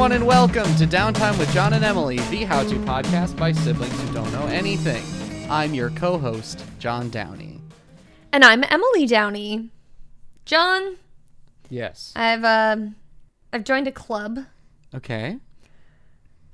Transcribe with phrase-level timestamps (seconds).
[0.00, 4.00] everyone, and welcome to Downtime with John and Emily, the how to podcast by siblings
[4.00, 5.02] who don't know anything.
[5.50, 7.60] I'm your co host, John Downey.
[8.32, 9.68] And I'm Emily Downey.
[10.46, 10.96] John,
[11.68, 12.14] Yes.
[12.16, 12.96] I've um
[13.52, 14.38] I've joined a club.
[14.94, 15.36] Okay.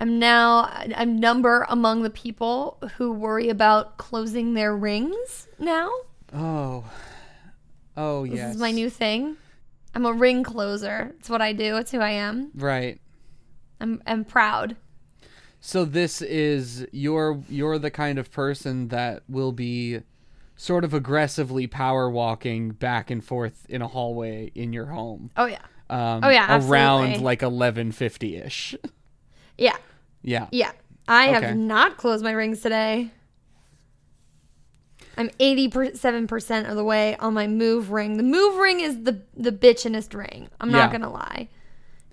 [0.00, 5.88] I'm now I'm number among the people who worry about closing their rings now.
[6.34, 6.82] Oh.
[7.96, 8.54] Oh, This yes.
[8.56, 9.36] is my new thing.
[9.94, 11.14] I'm a ring closer.
[11.20, 11.76] It's what I do.
[11.76, 12.50] It's who I am.
[12.56, 12.98] Right.
[13.80, 14.76] I'm I'm proud.
[15.60, 20.00] So this is you're you're the kind of person that will be
[20.56, 25.30] sort of aggressively power walking back and forth in a hallway in your home.
[25.36, 25.62] Oh yeah.
[25.88, 28.74] Um, Oh, yeah, around like eleven fifty ish.
[29.58, 29.76] Yeah.
[30.22, 30.48] Yeah.
[30.52, 30.72] Yeah.
[31.08, 31.46] I Okay.
[31.46, 33.10] have not closed my rings today.
[35.16, 38.18] I'm 87% of the way on my move ring.
[38.18, 40.48] The move ring is the the bitchinest ring.
[40.60, 40.98] I'm not Yeah.
[40.98, 41.48] going to lie.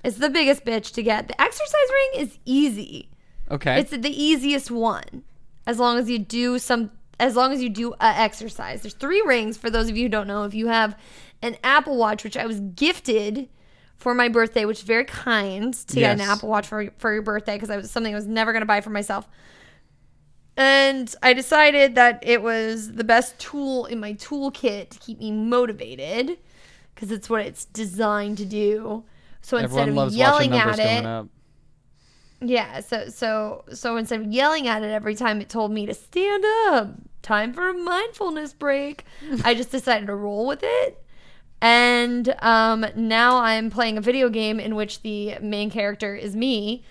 [0.03, 1.27] It's the biggest bitch to get.
[1.27, 3.09] The exercise ring is easy.
[3.49, 3.79] Okay.
[3.79, 5.23] It's the easiest one.
[5.65, 8.81] As long as you do some as long as you do a exercise.
[8.81, 10.43] There's three rings for those of you who don't know.
[10.43, 10.97] If you have
[11.41, 13.47] an Apple Watch, which I was gifted
[13.95, 17.21] for my birthday, which is very kind to get an Apple Watch for for your
[17.21, 19.27] birthday because I was something I was never gonna buy for myself.
[20.55, 25.31] And I decided that it was the best tool in my toolkit to keep me
[25.31, 26.37] motivated
[26.93, 29.03] because it's what it's designed to do.
[29.43, 31.29] So instead Everyone of loves yelling at it,
[32.41, 35.93] yeah, so so so instead of yelling at it every time it told me to
[35.93, 36.89] stand up,
[37.21, 39.05] time for a mindfulness break,
[39.43, 40.99] I just decided to roll with it.
[41.61, 46.83] And um, now I'm playing a video game in which the main character is me,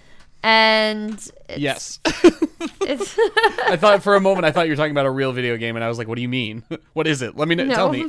[0.42, 2.00] and it's, Yes.
[2.80, 3.14] it's
[3.66, 5.76] I thought for a moment I thought you were talking about a real video game,
[5.76, 6.62] and I was like, "What do you mean?
[6.94, 7.36] What is it?
[7.36, 7.64] Let me know.
[7.64, 7.74] No.
[7.74, 8.06] Tell me."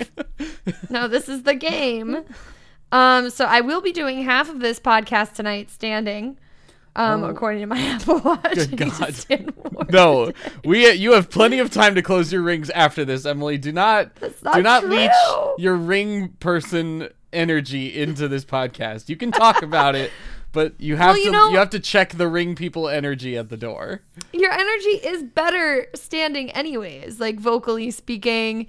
[0.90, 2.24] no, this is the game.
[2.94, 6.38] Um, so I will be doing half of this podcast tonight standing,
[6.96, 7.30] um, Oh.
[7.30, 8.54] according to my Apple Watch.
[8.54, 9.92] Good I need to God.
[9.92, 10.32] no,
[10.64, 10.92] we.
[10.92, 13.58] You have plenty of time to close your rings after this, Emily.
[13.58, 14.12] Do not.
[14.44, 14.92] Not do not true.
[14.92, 15.12] leech
[15.58, 19.10] your ring person energy into this podcast.
[19.10, 20.12] You can talk about it,
[20.52, 21.32] but you have Well, you to.
[21.32, 24.04] know- you have to check the ring people energy at the door.
[24.32, 28.68] your energy is better standing anyways like vocally speaking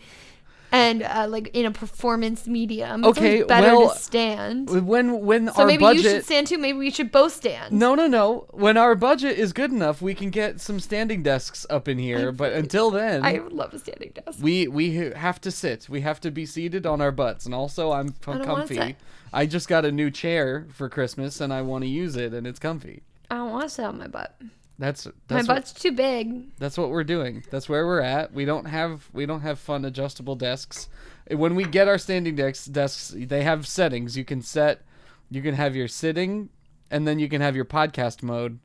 [0.75, 5.47] and uh, like in a performance medium it's Okay, better well, to stand When when
[5.53, 6.03] so our maybe budget.
[6.05, 8.47] you should stand too maybe we should both stand No, no, no.
[8.51, 12.33] When our budget is good enough, we can get some standing desks up in here.
[12.33, 14.87] But until then, i would love a standing desk we we
[15.27, 15.89] have to sit.
[15.89, 17.47] We have to be seated on our butts.
[17.47, 18.97] And also, I'm f- don't wanna comfy.
[19.33, 22.47] I just got a new chair for Christmas, and I want to use it, and
[22.47, 23.03] it's comfy.
[23.31, 24.31] i don't want to sit on my butt
[24.79, 27.45] That's my that's what, butt's too big that's what we're doing.
[27.51, 28.33] That's where we're at.
[28.33, 30.89] We don't have we don't have fun adjustable desks.
[31.31, 34.17] When we get our standing desks, desks they have settings.
[34.17, 34.83] You can set.
[35.31, 36.49] You can have your sitting,
[36.91, 38.59] and then you can have your podcast mode,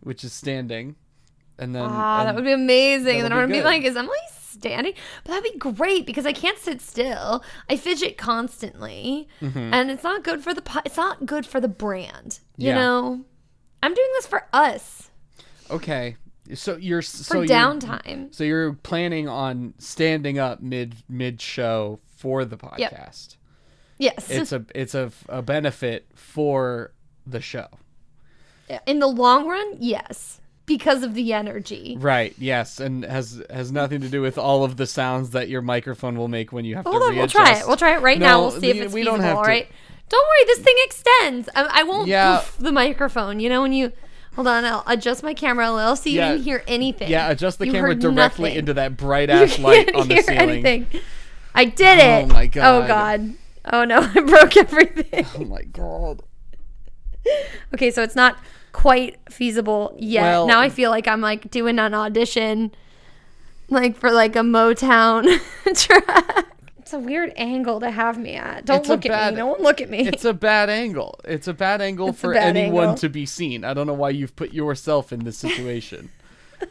[0.00, 0.96] which is standing.
[1.58, 4.14] And then ah that would be amazing and then i'm gonna be like is emily
[4.36, 4.92] standing
[5.24, 9.72] but that'd be great because i can't sit still i fidget constantly Mm-hmm.
[9.72, 12.74] and it's not good for the po- it's not good for the brand you Yeah.
[12.74, 13.24] know
[13.82, 15.10] i'm doing this for us
[15.70, 16.16] Okay.
[16.54, 21.98] So you're for so you're- downtime So you're planning on standing up mid mid show
[22.16, 23.36] for the podcast.
[23.98, 24.30] Yes.
[24.30, 26.92] It's a it's a, a benefit for
[27.26, 27.66] the show.
[28.86, 30.40] In the long run, yes.
[30.66, 31.96] Because of the energy.
[31.98, 32.34] Right.
[32.38, 36.16] Yes, and has has nothing to do with all of the sounds that your microphone
[36.16, 37.34] will make when you have Hold to on, readjust.
[37.36, 37.66] we'll try it.
[37.68, 38.40] We'll try it right now.
[38.40, 39.68] We'll see if it's we feasible, don't have all to- right?
[40.08, 41.48] Don't worry, this thing extends.
[41.54, 42.38] I, I won't Yeah.
[42.38, 43.38] poof the microphone.
[43.40, 43.92] You know, when you.
[44.36, 46.32] Hold on, I'll adjust my camera a little so you Yeah.
[46.32, 47.10] didn't hear anything.
[47.10, 48.56] Yeah, adjust the You camera directly nothing.
[48.58, 50.38] into that bright ass light on the ceiling.
[50.64, 50.86] anything.
[51.54, 52.22] I did oh it.
[52.24, 52.84] Oh my God.
[52.84, 53.34] Oh god.
[53.72, 55.26] Oh no, I broke everything.
[55.38, 56.22] Oh my god.
[57.74, 58.38] okay, so it's not
[58.72, 60.22] quite feasible yet.
[60.22, 62.72] Well- now I feel like I'm like doing an audition
[63.70, 65.24] like for like a Motown
[65.74, 66.46] track.
[66.86, 68.64] It's a weird angle to have me at.
[68.64, 69.38] Don't It's look at bad- me.
[69.40, 70.06] No one look at me.
[70.06, 71.18] It's a bad angle.
[71.24, 72.96] It's a bad angle It's for bad anyone angle.
[72.98, 73.64] to be seen.
[73.64, 76.10] I don't know why you've put yourself in this situation.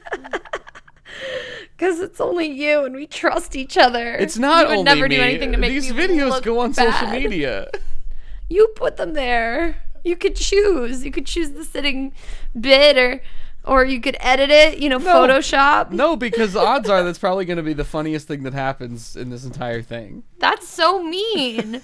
[1.78, 4.14] Because it's only you and we trust each other.
[4.14, 5.18] It's not you would never me.
[5.18, 7.70] do anything to make These videos go on social media.
[8.48, 9.76] You put them there.
[10.06, 11.04] You could choose.
[11.04, 12.14] You could choose the sitting
[12.58, 13.22] bit or
[13.66, 15.92] or you could edit it, you know, Photoshop.
[15.92, 19.16] No, because the odds are that's probably going to be the funniest thing that happens
[19.16, 20.24] in this entire thing.
[20.40, 21.82] That's so mean.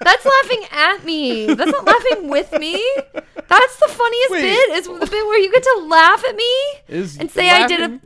[0.00, 1.46] That's laughing at me.
[1.54, 2.72] That's not laughing with me.
[3.14, 4.42] That's the funniest Wait.
[4.42, 4.70] bit.
[4.70, 6.52] Is the bit where you get to laugh at me
[6.88, 7.82] Is and say I did a.
[7.84, 8.00] laughing-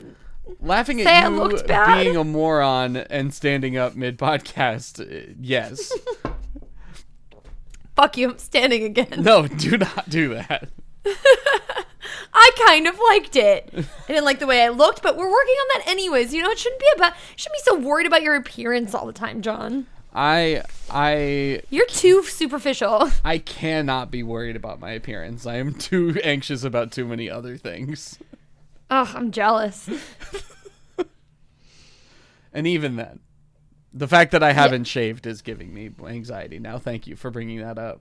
[0.60, 2.02] laughing I at you looked bad?
[2.04, 5.00] being a moron and standing up mid podcast.
[5.00, 5.92] uh, Yes.
[7.96, 8.30] Fuck you.
[8.30, 9.08] I'm standing again.
[9.22, 10.68] no, do not do that.
[12.34, 13.70] I kind of liked it.
[13.74, 16.32] I didn't like the way I looked, but we're working on that anyways.
[16.32, 19.12] You know, it shouldn't be about shouldn't be so worried about your appearance all the
[19.12, 19.86] time, John.
[20.14, 23.10] I I You're too superficial.
[23.24, 25.46] I cannot be worried about my appearance.
[25.46, 28.18] I am too anxious about too many other things.
[28.90, 29.88] Oh, I'm jealous.
[32.52, 33.20] And even then,
[33.92, 36.78] the fact that I haven't shaved is giving me anxiety now.
[36.78, 38.00] Thank you for bringing that up.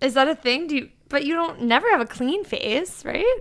[0.00, 0.66] Is that a thing?
[0.66, 3.40] Do you but you don't never have a clean face, right?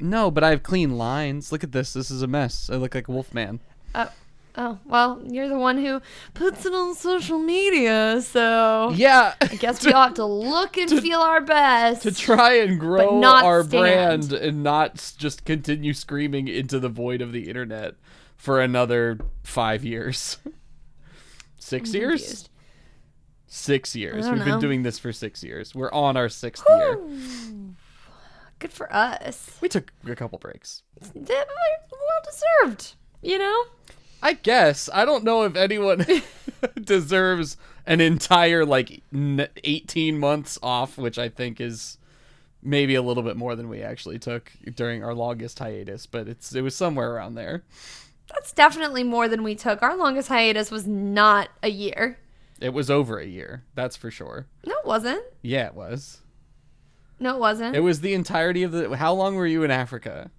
[0.00, 1.52] No, but I have clean lines.
[1.52, 1.92] Look at this.
[1.92, 2.68] This is a mess.
[2.70, 3.60] I look like a Wolfman.
[3.94, 4.10] Oh,
[4.56, 6.00] oh, well, you're the one who
[6.34, 9.34] puts it on social media, so Yeah.
[9.40, 12.02] I guess we all have to look and feel our best.
[12.02, 13.70] to try and grow our stand.
[14.28, 17.94] brand and not just continue screaming into the void of the internet
[18.36, 20.38] for another five years.
[21.58, 22.20] 6 years?
[22.22, 22.48] confused.
[23.54, 24.26] Six years.
[24.30, 25.74] We've been doing this for six years.
[25.74, 26.98] We're on our sixth year.
[28.58, 29.58] Good for us.
[29.60, 30.82] We took a couple breaks.
[31.14, 32.22] Well
[32.64, 33.64] deserved, you know?
[34.22, 34.88] I guess.
[34.94, 36.06] I don't know if anyone
[36.82, 41.98] deserves an entire, like, 18 months off, which I think is
[42.62, 46.54] maybe a little bit more than we actually took during our longest hiatus, but it's
[46.54, 47.64] it was somewhere around there.
[48.32, 49.82] That's definitely more than we took.
[49.82, 52.18] Our longest hiatus was not a year.
[52.62, 54.46] It was over a year, that's for sure.
[54.64, 55.22] No, it wasn't.
[55.42, 56.20] Yeah, it was.
[57.18, 57.76] No, it wasn't.
[57.76, 58.96] It was the entirety of the.
[58.96, 60.30] How long were you in Africa?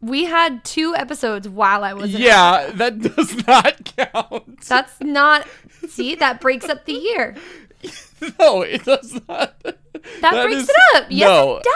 [0.00, 4.60] we had two episodes while I was in Yeah, that does not count.
[4.62, 5.46] That's not.
[5.88, 7.36] See, that breaks up the year.
[8.38, 9.54] no, it does not.
[10.20, 11.06] That, breaks is- it up.
[11.10, 11.56] Yes, no.
[11.56, 11.66] it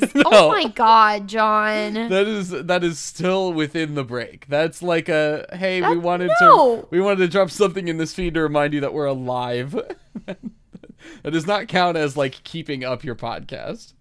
[0.00, 0.12] does.
[0.24, 0.30] Oh no.
[0.32, 1.94] Oh my god, John.
[1.94, 4.46] That is that is still within the break.
[4.48, 6.82] That's like a hey, we wanted no.
[6.82, 9.72] to we wanted to drop something in this feed to remind you that we're alive.
[10.26, 13.94] that does not count as like keeping up your podcast.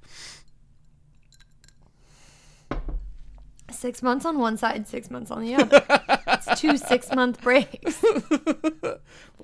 [3.71, 5.83] Six months on one side, six months on the other.
[6.27, 8.03] it's two six month breaks.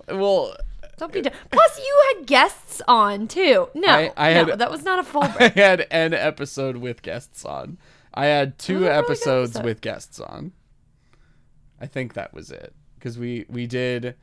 [0.10, 0.56] Well,
[0.98, 1.22] Don't be.
[1.22, 1.34] Dumb.
[1.52, 3.70] Plus, you had guests on too.
[3.74, 7.02] No, I- I no, had- that was not a full I had an episode with
[7.02, 7.78] guests on.
[8.14, 9.66] I had two really episodes episode.
[9.66, 10.54] with guests on.
[11.82, 14.16] I think that was it because we we did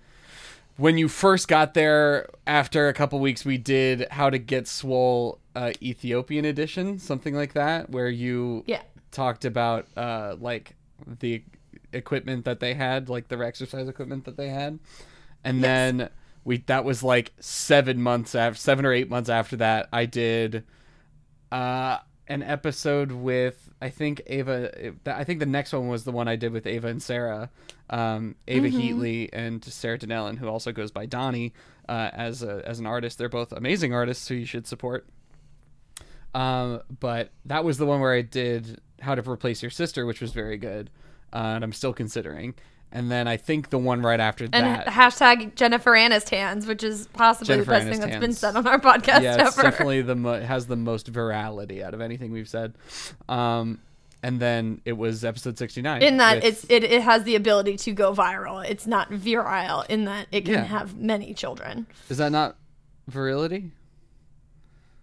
[0.78, 5.38] when you first got there after a couple weeks we did how to get swole
[5.54, 8.80] uh, Ethiopian edition something like that where you Yeah.
[9.10, 10.74] talked about uh, like
[11.20, 11.42] the
[11.92, 14.78] equipment that they had like the exercise equipment that they had
[15.44, 16.08] and then
[16.44, 20.64] we that was like seven months after seven or eight months after that i did
[21.50, 21.98] uh
[22.28, 26.36] an episode with i think ava i think the next one was the one i
[26.36, 27.50] did with ava and sarah
[27.90, 31.52] um ava heatley and sarah Donnellan, who also goes by donnie
[31.88, 33.18] uh, as a as an artist.
[33.18, 35.06] They're both amazing artists who you should support.
[36.34, 40.20] Um, but that was the one where I did How to Replace Your Sister, which
[40.20, 40.90] was very good,
[41.32, 42.54] uh, and I'm still considering.
[42.94, 47.06] And then I think the one right after And that, hashtag Jennifer Aniston's, which is
[47.14, 49.62] possibly Jennifer the best thing that's been said on our podcast yeah, it's ever.
[49.70, 52.74] definitely the mo- has the most virality out of anything we've said.
[53.30, 53.80] Um,
[54.22, 56.02] and then it was episode 69.
[56.02, 58.62] in that with- it's it, it has the ability to go viral.
[58.64, 60.64] It's not virile in that it can Yeah.
[60.64, 61.86] have many children.
[62.10, 62.56] is that not
[63.08, 63.72] virility?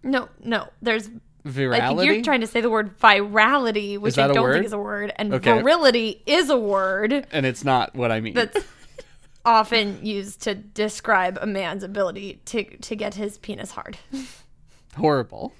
[0.02, 0.68] No, no.
[0.80, 1.10] There's
[1.46, 2.04] Virality.
[2.04, 4.54] You're trying to say the word virality, which I don't word?
[4.54, 5.52] think is a word, and Okay.
[5.58, 8.34] virility is a word and it's not what I mean.
[8.34, 8.58] that's
[9.44, 13.96] often used to describe a man's ability to to get his penis hard.
[14.96, 15.52] horrible.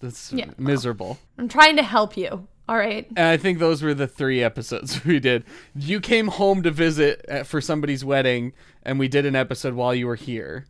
[0.00, 0.54] That's Yeah, well.
[0.58, 1.18] miserable.
[1.38, 2.46] I'm trying to help you.
[2.66, 3.06] All right.
[3.16, 5.44] And I think those were the three episodes we did.
[5.74, 10.06] You came home to visit for somebody's wedding, and we did an episode while you
[10.06, 10.66] were here.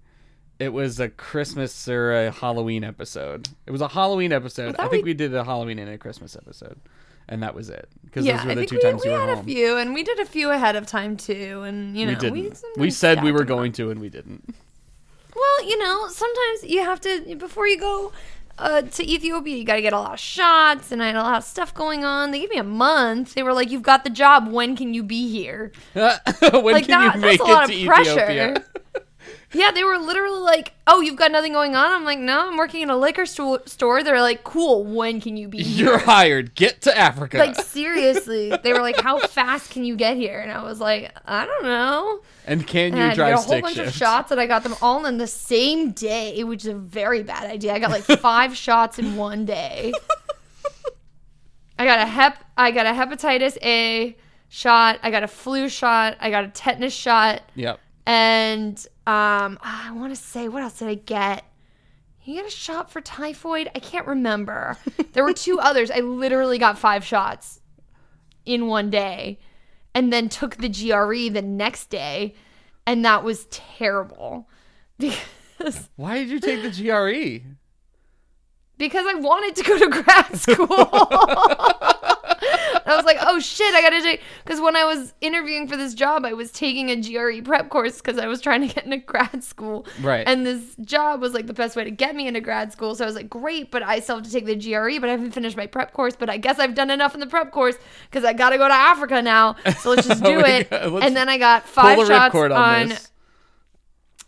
[0.59, 3.49] It was a Christmas or a Halloween episode.
[3.67, 4.69] It was a Halloween episode.
[4.69, 6.79] I, thought think we- we did a Halloween and a Christmas episode,
[7.29, 7.89] and that was it.
[8.05, 9.39] Because Yeah, those were I the think two we, times we you were had home.
[9.41, 12.19] a few, and we did a few ahead of time too, and you know we
[12.19, 12.33] didn't.
[12.35, 14.55] We, sometimes said we were going to, and we didn't.
[15.35, 18.13] Well, you know, sometimes you have to before you go
[18.57, 21.23] uh, to Ethiopia, you got to get a lot of shots, and I had a
[21.23, 22.31] lot of stuff going on.
[22.31, 23.35] They gave me a month.
[23.35, 24.47] They were like, "You've got the job.
[24.47, 27.75] When can you be here?" when Like can that- you that's make a lot it
[27.75, 28.31] of to pressure.
[28.31, 28.65] Ethiopia?
[29.55, 32.57] Yeah, they were literally like, "Oh, you've got nothing going on." I'm like, "No, I'm
[32.57, 34.85] working in a liquor sto- store." They're like, "Cool.
[34.85, 36.55] When can you be here?" You're hired.
[36.55, 37.39] Get to Africa.
[37.39, 41.13] Like seriously, they were like, "How fast can you get here?" And I was like,
[41.25, 43.89] "I don't know." and can And you I drive a whole bunch shift?
[43.89, 47.23] of shots, and I got them all in the same day, which is a very
[47.23, 47.73] bad idea.
[47.73, 49.93] I got like five shots in one day.
[51.79, 54.17] I got a hep, I got a hepatitis A
[54.49, 57.81] shot, I got a flu shot, I got a tetanus shot, Yep.
[58.07, 61.45] And um, I want to say what else did I get?
[62.25, 63.71] You get a shot for typhoid?
[63.75, 64.77] I can't remember.
[65.13, 65.93] There were two others.
[65.93, 67.61] I literally got five shots
[68.45, 69.39] in one day
[69.95, 72.35] and then took the GRE the next day.
[72.85, 74.49] And that was terrible
[74.99, 76.71] because, Why did you take the?
[76.71, 77.47] GRE?
[78.77, 80.67] because I wanted to go to grad school.
[83.35, 84.23] I was like, oh shit, I gotta take.
[84.45, 87.97] Because when I was interviewing for this job, I was taking a GRE prep course
[88.01, 89.87] because I was trying to get into grad school.
[90.01, 90.27] Right.
[90.27, 92.95] And this job was like the best way to get me into grad school.
[92.95, 95.13] So I was like, great, but I still have to take the GRE, but I
[95.13, 96.17] haven't finished my prep course.
[96.17, 97.77] But I guess I've done enough in the prep course
[98.11, 99.57] because I gotta go to Africa now.
[99.81, 100.69] So let's just do Oh it.
[100.73, 102.89] And then I got five shots on, on.
[102.89, 103.11] this.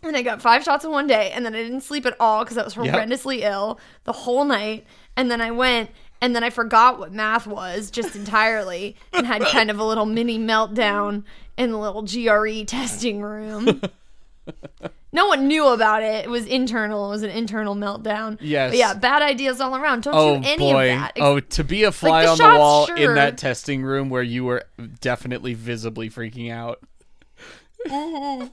[0.03, 2.43] And I got five shots in one day, and then I didn't sleep at all
[2.43, 2.85] because I was Yep.
[2.95, 4.85] horrendously ill the whole night.
[5.17, 5.89] And then I went,
[6.21, 10.05] and then I forgot what math was just entirely, and had kind of a little
[10.05, 11.23] mini meltdown
[11.57, 13.81] in the little GRE testing room.
[15.11, 16.25] no one knew about it.
[16.25, 17.07] It was internal.
[17.07, 18.37] It was an internal meltdown.
[18.39, 18.71] Yes.
[18.71, 20.03] But yeah, bad ideas all around.
[20.03, 20.93] Don't Oh do any boy!
[20.93, 21.13] of that.
[21.17, 22.97] Oh, to be a fly the on the wall sure.
[22.97, 24.63] in that testing room where you were
[25.01, 26.81] definitely visibly freaking out.
[27.89, 28.49] I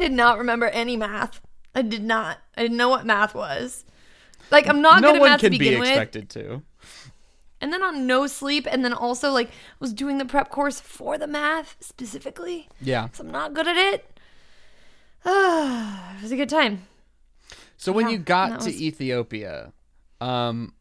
[0.00, 1.40] did not remember any math.
[1.74, 2.38] I did not.
[2.56, 3.84] I didn't know what math was.
[4.50, 5.88] Like I'm not no good at math can to be begin with.
[5.88, 6.62] expected to.
[7.60, 9.50] and then on no sleep and then also like
[9.80, 13.08] was doing the prep course for the math specifically Yeah.
[13.12, 14.18] so i'm not good at it
[15.24, 16.82] it was a good time
[17.76, 19.72] So when Yeah, you got to was- Ethiopia,
[20.20, 20.72] um,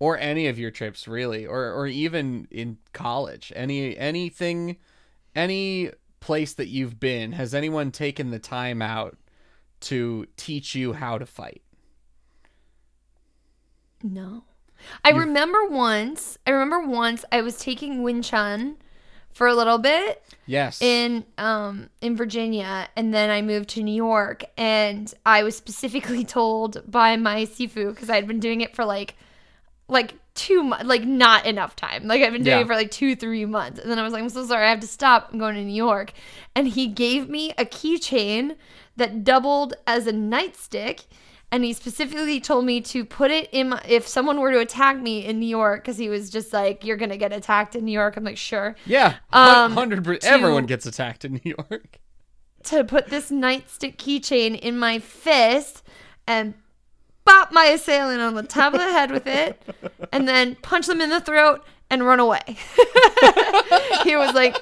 [0.00, 4.76] or any of your trips really, or or even in college, any anything,
[5.34, 5.90] any
[6.20, 9.16] place that you've been, has anyone taken the time out
[9.80, 11.62] to teach you how to fight?
[14.04, 14.44] No
[15.04, 18.76] i remember once i remember once i was taking wing chun
[19.32, 20.80] for a little bit Yes.
[20.80, 26.22] in um in Virginia and then I moved to New York and I was specifically
[26.38, 29.16] told by my sifu because I had been doing it for like
[29.88, 32.62] like two months like not enough time like I've been doing Yeah.
[32.62, 34.70] it for like two three months and then I was like I'm so sorry I
[34.70, 36.12] have to stop I'm going to New York
[36.54, 38.54] and he gave me a keychain
[38.96, 41.06] that doubled as a nightstick
[41.54, 44.98] and he specifically told me to put it in my if someone were to attack
[45.00, 47.92] me in New York because he was just like you're gonna get attacked in New
[47.92, 49.14] York I'm like sure yeah.
[49.32, 52.00] um, Hundred to- Everyone gets attacked in New York.
[52.64, 55.84] to put this nightstick keychain in my fist
[56.26, 56.54] and
[57.24, 59.62] bop my assailant on the top of the head with it
[60.12, 62.40] and then punch them in the throat and run away.
[64.02, 64.56] he was like,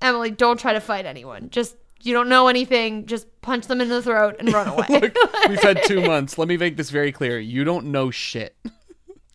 [0.00, 1.50] Emily, don't try to fight anyone.
[1.50, 3.06] Just, you don't know anything.
[3.06, 4.86] Just punch them in the throat and run away.
[4.88, 5.14] Look,
[5.48, 6.38] we've had two months.
[6.38, 7.38] Let me make this very clear.
[7.38, 8.56] You don't know shit.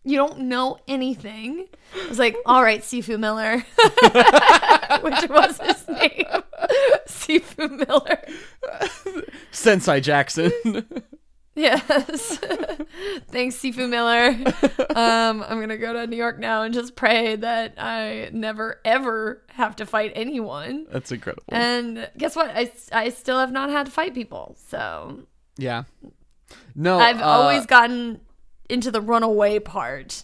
[0.04, 1.68] you don't know anything.
[2.06, 3.58] I was like, all right, Sifu Miller,
[5.02, 6.26] which was his name.
[7.08, 8.22] Sifu Miller.
[9.52, 10.52] Sensei Jackson.
[11.56, 12.38] Yes.
[13.30, 14.36] Thanks, Sifu Miller.
[14.96, 19.42] Um, I'm gonna go to New York now and just pray that I never ever
[19.50, 20.86] have to fight anyone.
[20.92, 21.44] That's incredible.
[21.50, 22.52] And guess what?
[22.54, 24.56] I, I still have not had to fight people.
[24.70, 25.20] So
[25.58, 25.84] yeah.
[26.76, 28.22] No, I've uh, always gotten
[28.70, 30.24] into the runaway part.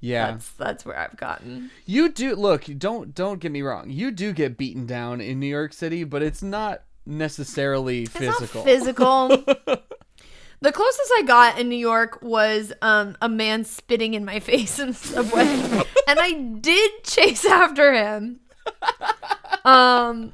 [0.00, 0.32] yeah.
[0.32, 1.70] That's that's where I've gotten.
[1.86, 2.64] You do look.
[2.76, 3.88] Don't don't get me wrong.
[3.88, 8.62] You do get beaten down in New York City, but it's not necessarily It's physical.
[8.62, 9.44] not physical.
[10.62, 14.78] the closest I got in New York was um, a man spitting in my face
[14.78, 15.46] in the subway,
[16.08, 18.40] and I did chase after him.
[19.64, 20.32] Um,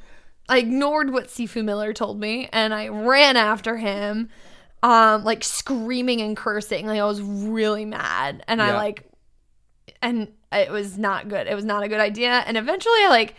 [0.49, 4.29] I ignored what Sifu Miller told me, and I ran after him,
[4.83, 6.87] um, like screaming and cursing.
[6.87, 8.77] Like I was really mad, and I Yeah.
[8.77, 9.05] like,
[10.03, 11.47] and it was not good.
[11.47, 12.31] It was not a good idea.
[12.47, 13.35] And eventually, I like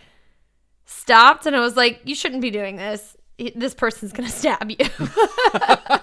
[0.86, 3.16] stopped, and I was like, "You shouldn't be doing this.
[3.56, 4.76] This person's gonna stab you."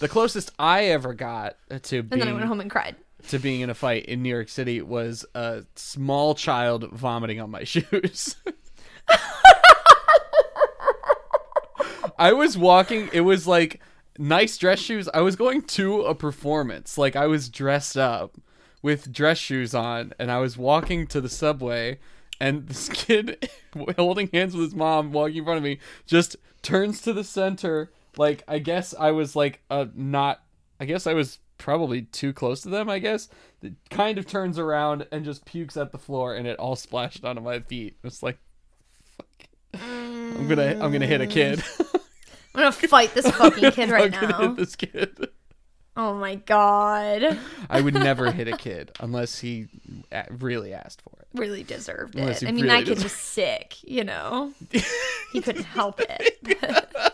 [0.00, 2.96] the closest I ever got to being, And then I went home and cried.
[3.28, 7.50] to being in a fight in New York City was a small child vomiting on
[7.50, 8.36] my shoes.
[12.18, 13.08] I was walking.
[13.12, 13.80] It was like
[14.18, 15.08] nice dress shoes.
[15.14, 16.98] I was going to a performance.
[16.98, 18.36] Like I was dressed up
[18.82, 21.98] with dress shoes on, and I was walking to the subway.
[22.38, 23.50] And this kid
[23.98, 27.90] holding hands with his mom walking in front of me just turns to the center.
[28.16, 30.42] Like I guess I was like a not.
[30.78, 32.88] I guess I was probably too close to them.
[32.88, 33.28] I guess
[33.62, 37.24] it kind of turns around and just pukes at the floor, and it all splashed
[37.24, 37.96] onto my feet.
[38.02, 38.38] It's like,
[39.16, 39.26] fuck.
[39.74, 41.58] I'm gonna I'm gonna hit a kid.
[41.58, 42.00] Mm.
[42.54, 44.40] I'm gonna fight this fucking kid right now.
[44.40, 45.28] hit this kid.
[45.96, 47.38] Oh my god.
[47.68, 49.66] I would never hit a kid unless he
[50.30, 51.28] really asked for it.
[51.34, 52.48] Really deserved Unless it.
[52.48, 54.52] I mean, really that kid was sick, you know?
[55.32, 57.09] He couldn't help it.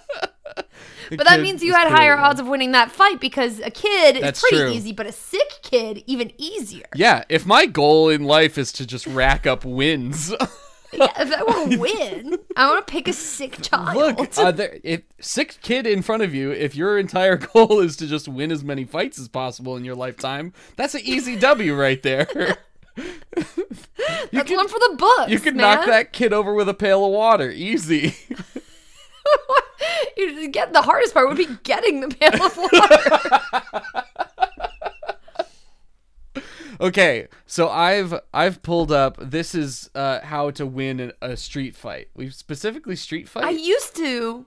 [1.11, 4.23] But that means you had higher odds of winning that fight because a kid is
[4.23, 4.71] That's pretty true.
[4.71, 6.87] easy, but a sick kid even easier.
[6.95, 10.33] Yeah, if my goal in life is to just rack up wins,
[10.93, 13.97] Yeah, if I want to win, I want to pick a sick child.
[14.19, 17.97] look, uh, there, if sick kid in front of you, if your entire goal is
[17.97, 21.75] to just win as many fights as possible in your lifetime, that's an easy W
[21.75, 22.27] right there.
[22.97, 25.31] That's one for the books.
[25.31, 28.15] You can knock that kid over with a pail of water, easy.
[30.17, 34.03] You get the hardest part would be getting the pail of water.
[36.79, 39.17] Okay, so I've I've pulled up.
[39.19, 42.09] This is uh, how to win a, a street fight.
[42.15, 43.45] We've specifically street fight.
[43.45, 44.45] I used to.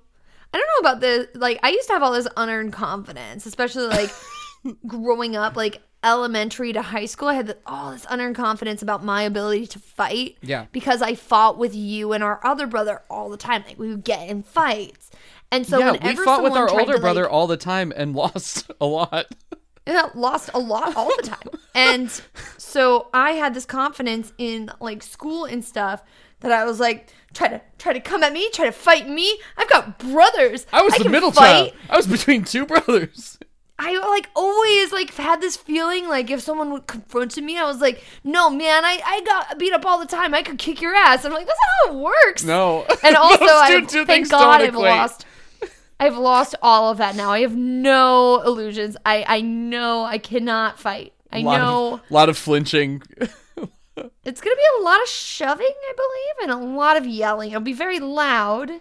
[0.54, 1.28] I don't know about this.
[1.36, 4.10] Like, I used to have all this unearned confidence, especially like
[4.88, 7.28] growing up, like elementary to high school.
[7.28, 10.38] I had all this unearned confidence about my ability to fight.
[10.42, 10.66] Yeah.
[10.72, 13.64] Because I fought with you and our other brother all the time.
[13.68, 15.12] Like, we would get in fights.
[15.52, 18.16] And so, yeah, we fought with our older to, brother like, all the time and
[18.16, 19.28] lost a lot.
[19.88, 21.60] Yeah, lost a lot all the time.
[21.74, 22.22] and
[22.58, 26.04] so I had this confidence in like school and stuff
[26.42, 29.40] that I was like, try to try to come at me, try to fight me.
[29.58, 30.68] I've got brothers.
[30.72, 31.72] I was the middle fight.
[31.72, 31.74] child.
[31.90, 33.40] I was between two brothers.
[33.80, 37.80] I like always like had this feeling like if someone would confronted me, I was
[37.80, 40.34] like, no man, I, I got beat up all the time.
[40.34, 41.24] I could kick your ass.
[41.24, 42.44] I'm like, that's not how it works.
[42.44, 42.86] No.
[43.02, 45.26] And also, I thank God I've lost.
[46.02, 47.32] I've lost all of that now.
[47.32, 48.98] I have no illusions.
[49.06, 51.14] I I know I cannot fight.
[51.32, 53.02] I lot know a lot of flinching.
[53.16, 57.52] it's gonna be a lot of shoving, I believe, and a lot of yelling.
[57.52, 58.72] It'll be very loud.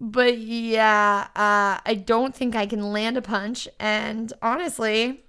[0.00, 3.66] But yeah, uh, I don't think I can land a punch.
[3.80, 5.24] And honestly,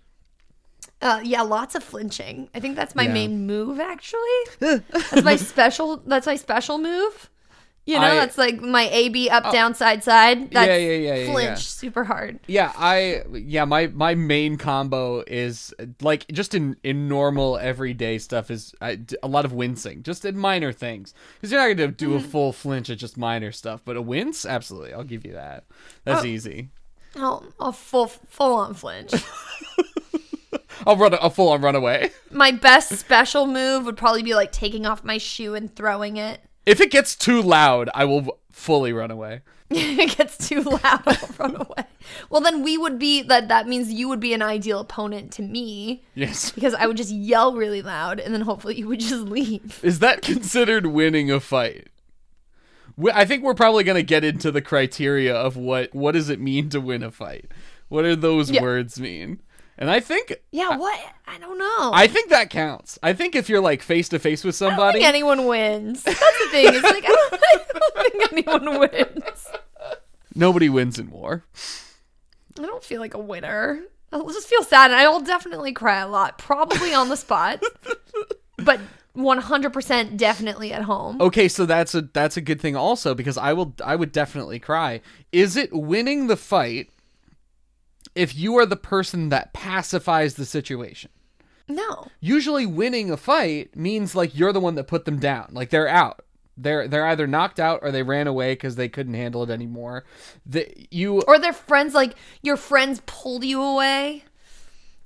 [1.01, 2.49] uh, yeah, lots of flinching.
[2.53, 3.13] I think that's my Yeah.
[3.13, 3.79] main move.
[3.79, 4.19] Actually,
[4.59, 5.97] that's my special.
[6.05, 7.29] That's my special move.
[7.87, 8.15] You know, I- Oh.
[8.17, 10.51] that's like my A B up down side side.
[10.51, 11.55] That's yeah, yeah, yeah, flinch yeah.
[11.55, 12.39] super hard.
[12.45, 18.51] Yeah, I yeah, my my main combo is like just in in normal everyday stuff
[18.51, 21.13] is I, a lot of wincing, just in minor things.
[21.41, 22.25] Cuz you're not going to do Mm-hmm.
[22.25, 24.91] a full flinch at just minor stuff, but a wince, absolutely.
[24.93, 25.63] I'll give you that.
[26.03, 26.27] That's Oh.
[26.27, 26.67] easy.
[27.15, 29.13] Oh, a full full on flinch.
[30.85, 32.11] I'll run a, a full on runaway.
[32.31, 36.41] my best special move would probably be like taking off my shoe and throwing it.
[36.67, 39.41] If it gets too loud, I will fully run away.
[39.69, 41.85] it gets too loud, I'll run away.
[42.29, 43.47] Well, then we would be that.
[43.47, 46.51] That means you would be an ideal opponent to me Yes.
[46.51, 49.79] because I would just yell really loud, and then hopefully you would just leave.
[49.83, 51.87] Is that considered winning a fight?
[52.97, 56.29] We- I think we're probably going to get into the criteria of what what does
[56.29, 57.51] it mean to win a fight.
[57.87, 58.61] What do those Yeah.
[58.61, 59.41] words mean?
[59.77, 60.99] And I think Yeah, what?
[61.27, 61.91] I don't know.
[61.93, 62.97] I think that counts.
[63.03, 66.03] I think if you're like face to face with I don't somebody, think anyone wins.
[66.03, 66.65] That's the thing.
[66.73, 69.47] It's like I don't, I don't think anyone wins.
[70.35, 71.43] nobody wins in war.
[72.59, 73.81] I don't feel like a winner.
[74.11, 77.61] I'll just feel sad, and I will definitely cry a lot, probably on the spot,
[78.57, 78.79] but
[79.17, 81.21] 100% definitely at home.
[81.21, 84.59] Okay, so that's a that's a good thing also because I will I would definitely
[84.59, 85.01] cry.
[85.31, 86.89] Is it winning the fight
[88.17, 91.09] if you are the person that pacifies the situation?
[91.69, 92.07] No.
[92.21, 95.87] usually winning a fight means like you're the one that put them down like they're
[95.89, 96.23] out
[96.55, 100.05] they're they're either knocked out or they ran away because they couldn't handle it anymore
[100.45, 104.23] the, you Or their friends, like your friends pulled you away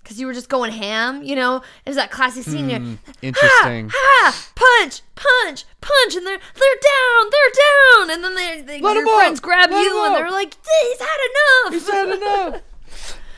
[0.03, 1.23] because you were just going ham.
[1.23, 2.69] You know, there's that classic scene.
[2.69, 3.89] Hmm, interesting.
[3.93, 8.79] Ha, ha, punch, punch, punch, and they're they're down, they're down, and then they, they
[8.79, 10.19] your 'em up, friends grab let you and up.
[10.19, 11.73] they're like, he's had enough.
[11.73, 12.61] Is had enough?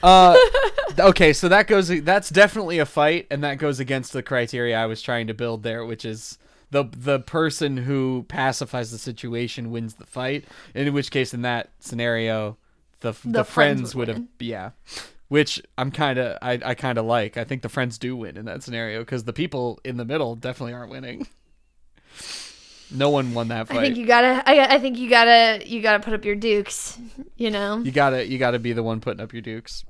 [0.04, 0.38] uh
[1.00, 4.86] okay so that goes that's definitely a fight and that goes against the criteria i
[4.86, 6.38] was trying to build there which is
[6.72, 11.72] the the person who pacifies the situation wins the fight in which case in that
[11.80, 12.58] scenario
[13.00, 14.72] the the, friends friends, would would have yeah
[15.30, 18.38] which i'm kind of i, I kind of like i think the friends do win
[18.38, 21.28] in that scenario because the people in the middle definitely aren't winning
[22.92, 24.44] no one won that fight I think you gotta.
[24.48, 25.68] I, I think you gotta.
[25.68, 27.00] You gotta put up your dukes.
[27.38, 27.80] You know.
[27.80, 29.84] You gotta you gotta be the one putting up your dukes.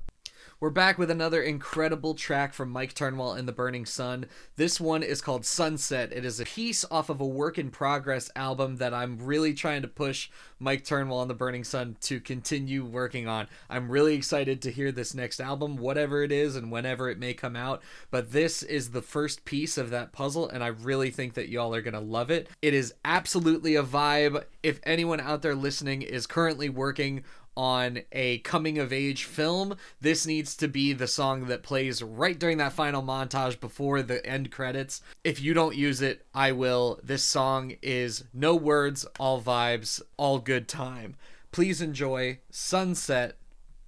[0.64, 4.28] We're back with another incredible track from Mike Turnwell and the Burning Sun.
[4.56, 6.14] This one is called Sunset.
[6.14, 9.82] It is a piece off of a work in progress album that I'm really trying
[9.82, 13.50] to push Mike Turnwell and the Burning Sun to continue working on.
[13.70, 17.34] I'm really excited to hear this next album, whatever it is and whenever it may
[17.34, 17.84] come out.
[18.10, 21.76] But this is the first piece of that puzzle, and I really think that y'all
[21.76, 22.48] are gonna love it.
[22.62, 24.46] It is absolutely a vibe.
[24.64, 30.26] If anyone out there listening is currently working on a coming of age film, this
[30.26, 34.52] needs to be the song that plays right during that final montage before the end
[34.52, 35.02] credits.
[35.24, 37.00] If you don't use it, I will.
[37.04, 41.16] This song is no words, all vibes, all good time.
[41.52, 43.38] please enjoy Sunset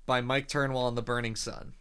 [0.05, 1.73] by Mike Turnwell and the Burning Sun.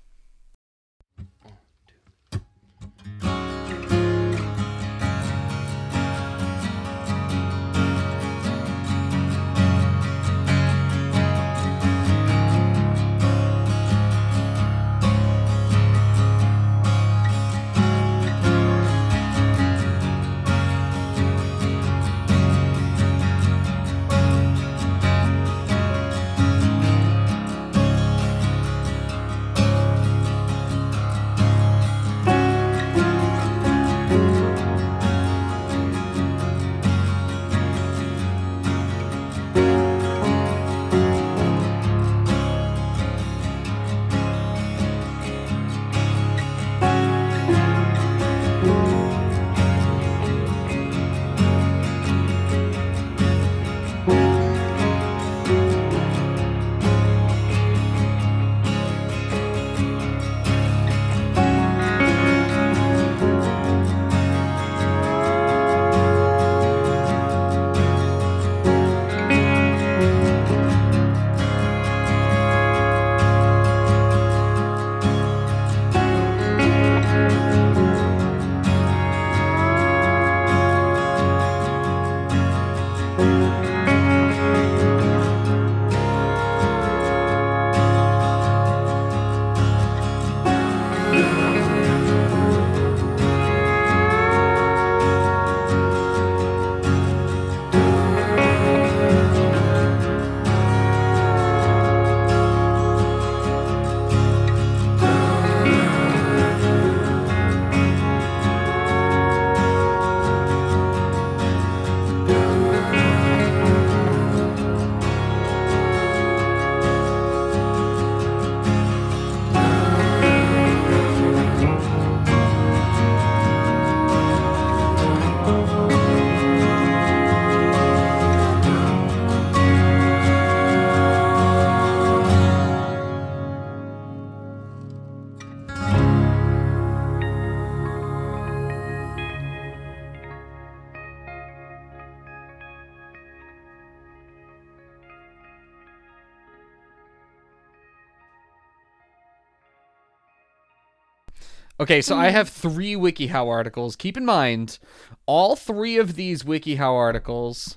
[151.85, 153.95] Okay, so I have three WikiHow articles.
[153.95, 154.79] Keep in mind,
[155.27, 157.77] all three of these WikiHow articles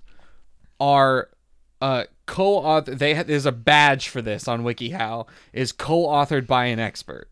[0.79, 1.27] are
[1.81, 2.95] uh, co-author.
[2.95, 7.29] They ha- there's a badge for this on WikiHow is co-authored by an expert.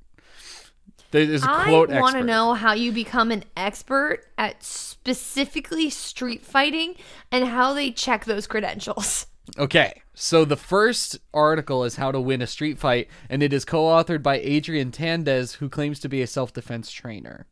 [1.11, 6.45] There's a I quote want to know how you become an expert at specifically street
[6.45, 6.95] fighting
[7.31, 9.27] and how they check those credentials.
[9.58, 13.63] Okay, so the first article is how to win a street fight, and it is
[13.65, 17.45] co-authored by Adrian Tandez, who claims to be a self-defense trainer.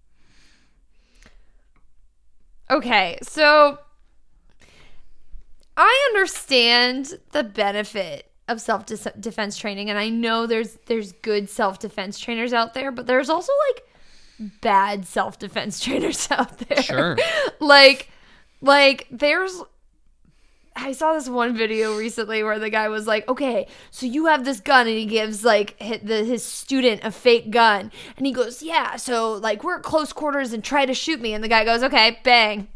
[2.72, 3.78] Okay, so
[5.78, 11.80] I understand the benefit of self defense training, and I know there's there's good self
[11.80, 13.84] defense trainers out there, but there's also like
[14.62, 16.82] bad self defense trainers out there.
[16.82, 17.18] Sure.
[17.60, 18.10] like,
[18.62, 19.62] like there's.
[20.76, 24.44] I saw this one video recently where the guy was like, "Okay, so you have
[24.46, 28.32] this gun," and he gives like hi- the, his student a fake gun, and he
[28.32, 31.48] goes, "Yeah, so like we're at close quarters and try to shoot me," and the
[31.48, 32.68] guy goes, "Okay, bang."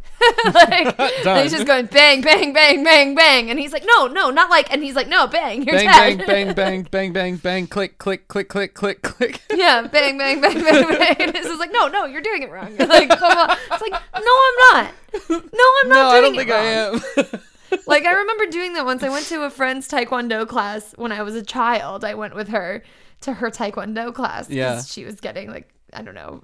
[0.46, 4.32] like, and he's just going bang, bang, bang, bang, bang, and he's like, "No, no,
[4.32, 7.36] not like," and he's like, "No, bang, you're Bang, dead." bang, bang, bang, bang, bang,
[7.38, 9.42] bang, click, click, click, click, click, click.
[9.54, 11.16] yeah, bang, bang, bang, bang, bang.
[11.20, 12.76] And it's like, no, no, you're doing it wrong.
[12.78, 13.58] Like, come on.
[13.72, 14.92] It's like, no, I'm not.
[15.30, 15.54] No, I'm not.
[15.88, 16.60] No, not I don't think wrong.
[16.60, 17.42] I am.
[17.88, 19.04] Like I remember doing that once.
[19.04, 22.04] I went to a friend's taekwondo class when I was a child.
[22.04, 22.84] I went with her
[23.22, 24.50] to her taekwondo class.
[24.50, 24.82] Yeah.
[24.82, 26.42] she was getting like I don't know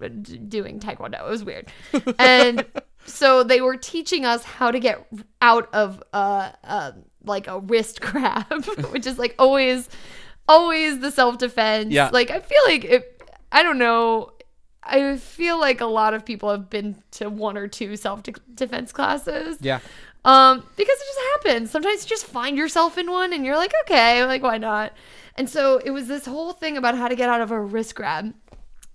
[0.48, 1.20] doing taekwondo.
[1.20, 1.72] It was weird,
[2.18, 2.66] and
[3.06, 5.06] so they were teaching us how to get
[5.42, 6.92] out of uh, uh
[7.24, 9.90] like a wrist grab, which is like always
[10.48, 11.92] always the self defense.
[11.92, 12.10] Yeah.
[12.12, 13.22] like I feel like it.
[13.52, 14.32] I don't know.
[14.86, 18.22] I feel like a lot of people have been to one or two self
[18.56, 19.58] defense classes.
[19.62, 19.80] yeah.
[20.26, 21.72] Um, because it just happens.
[21.72, 24.94] Sometimes you just find yourself in one and you're like, okay, like why not?
[25.36, 27.96] And so it was this whole thing about how to get out of a wrist
[27.96, 28.34] grab.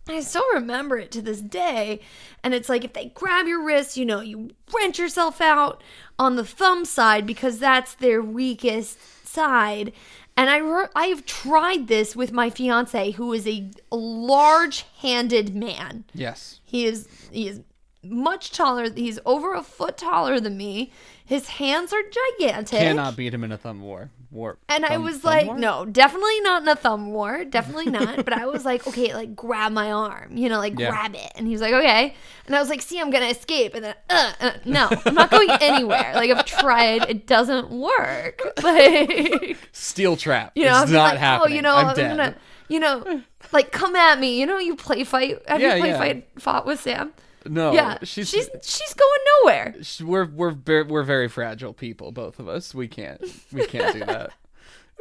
[0.08, 2.00] I still remember it to this day.
[2.42, 5.82] And it's like if they grab your wrist, you know, you wrench yourself out
[6.18, 9.92] on the thumb side because that's their weakest side.
[10.36, 16.04] And I re- I've tried this with my fiance who is a large-handed man.
[16.14, 16.60] Yes.
[16.64, 17.60] He is he is
[18.02, 18.90] much taller.
[18.92, 20.92] He's over a foot taller than me.
[21.24, 22.00] His hands are
[22.38, 22.78] gigantic.
[22.78, 24.08] Cannot beat him in a thumb war.
[24.30, 24.56] war.
[24.68, 25.58] And I was like, war?
[25.58, 27.44] no, definitely not in a thumb war.
[27.44, 28.24] Definitely not.
[28.24, 30.88] but I was like, okay, like grab my arm, you know, like Yeah.
[30.88, 31.30] grab it.
[31.34, 32.14] And he was like, okay.
[32.46, 33.74] And I was like, see, I'm going to escape.
[33.74, 36.12] And then, uh, uh, no, I'm not going anywhere.
[36.14, 37.11] Like, I've tried.
[37.11, 38.40] It doesn't work.
[38.62, 40.52] Like, Steel trap.
[40.54, 41.52] you know, it's not like, happening.
[41.52, 42.34] oh, you know, I'm I'm, to,
[42.68, 44.38] you know, like come at me.
[44.40, 45.42] You know, you play fight.
[45.46, 45.98] Have Yeah, you play yeah.
[45.98, 47.12] fight fought with Sam?
[47.46, 47.98] No, yeah.
[48.03, 49.74] She's, she's, she's going nowhere.
[50.01, 52.74] we're we're we're very fragile people, both of us.
[52.74, 53.20] We can't
[53.53, 54.33] we can't do that.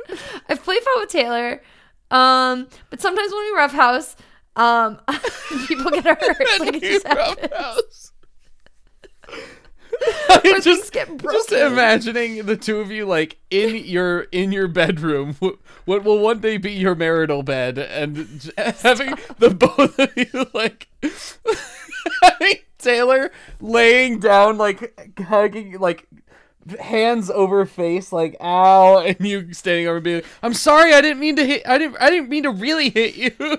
[0.49, 1.61] I've played fight with Taylor.
[2.11, 4.15] Um, but sometimes when we roughhouse,
[4.55, 4.99] um,
[5.67, 6.59] people get hurt.
[6.59, 7.05] like it just.
[7.05, 8.11] Roughhouse.
[10.29, 15.57] Or just just imagining the two of you like in your in your bedroom wh-
[15.87, 20.87] what will one day be your marital bed and having the both of you like
[22.77, 26.07] Taylor laying down like hugging like
[26.79, 31.19] hands over face like ow and you standing over being like, I'm sorry I didn't
[31.19, 33.31] mean to hit I didn't I didn't mean to really hit you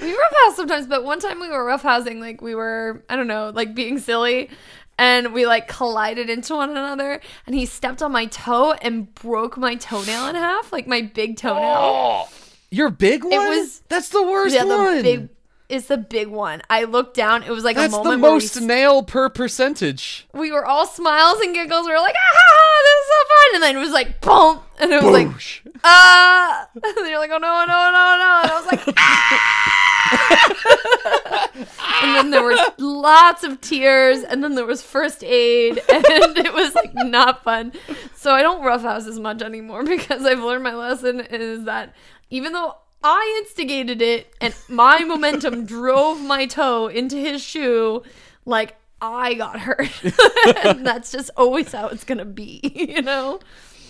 [0.00, 3.50] We roughhouse sometimes, but one time we were roughhousing, like we were, I don't know,
[3.52, 4.48] like being silly,
[4.96, 9.56] and we like collided into one another, and he stepped on my toe and broke
[9.56, 11.76] my toenail in half, like my big toenail.
[11.76, 12.28] Oh,
[12.70, 13.32] your big one?
[13.32, 15.02] it was- That's the worst yeah, the one.
[15.02, 15.28] big.
[15.68, 16.62] It's the big one.
[16.70, 17.42] I looked down.
[17.42, 20.26] It was like That's a the moment we most nail per percentage.
[20.32, 21.84] we were all smiles and giggles.
[21.86, 23.54] We were like, ah, this is so fun.
[23.54, 24.60] And then it was like, boom.
[24.80, 25.60] And it was like, Boosh.
[25.84, 26.68] ah.
[26.74, 28.40] And then you're like, oh, no, no, no, no.
[28.42, 29.78] And I was like, ah.
[32.02, 34.22] and then there were lots of tears.
[34.22, 35.82] And then there was first aid.
[35.88, 37.72] And it was like not fun.
[38.14, 41.94] So I don't roughhouse as much anymore because I've learned my lesson is that
[42.30, 48.02] even though I instigated it and my momentum drove my toe into his shoe,
[48.44, 49.90] like I got hurt.
[50.64, 53.40] and that's just always how it's gonna be, you know?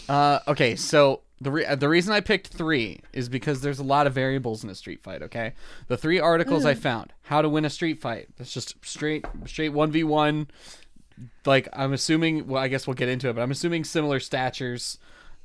[0.08, 4.06] Uh, okay, so the re- the reason I picked three is because there's a lot
[4.06, 5.22] of variables in a street fight.
[5.22, 5.52] Okay,
[5.86, 8.28] the three articles I found: how to win a street fight.
[8.36, 10.48] That's just straight straight one v one.
[11.44, 12.46] Like I'm assuming.
[12.46, 14.98] Well, I guess we'll get into it, but I'm assuming similar statures.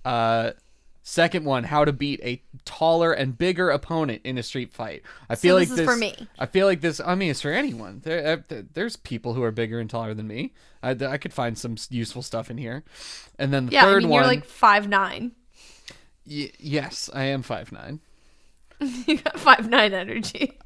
[0.04, 0.52] Uh,
[1.04, 5.04] second one: how to beat a taller and bigger opponent in a street fight.
[5.30, 6.16] I feel this like is for me.
[6.40, 7.00] I feel like this.
[7.00, 8.02] I mean, it's for anyone.
[8.04, 10.54] There, uh, there's people who are bigger and taller than me.
[10.82, 12.84] I, I could find some useful stuff in here.
[13.38, 14.20] And then the Yeah, third I mean one.
[14.22, 15.34] you're like five nine.
[16.26, 18.00] Y- yes, I am five nine.
[18.80, 20.58] you got five nine energy.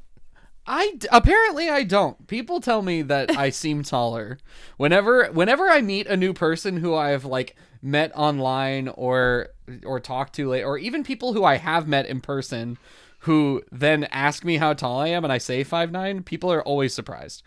[0.70, 2.26] I d- apparently I don't.
[2.26, 4.38] People tell me that I seem taller
[4.76, 9.48] whenever whenever I meet a new person who I've like met online or
[9.84, 12.78] or talked to late, or even people who I have met in person
[13.20, 16.22] who then ask me how tall I am and I say five nine.
[16.22, 17.42] People are always surprised.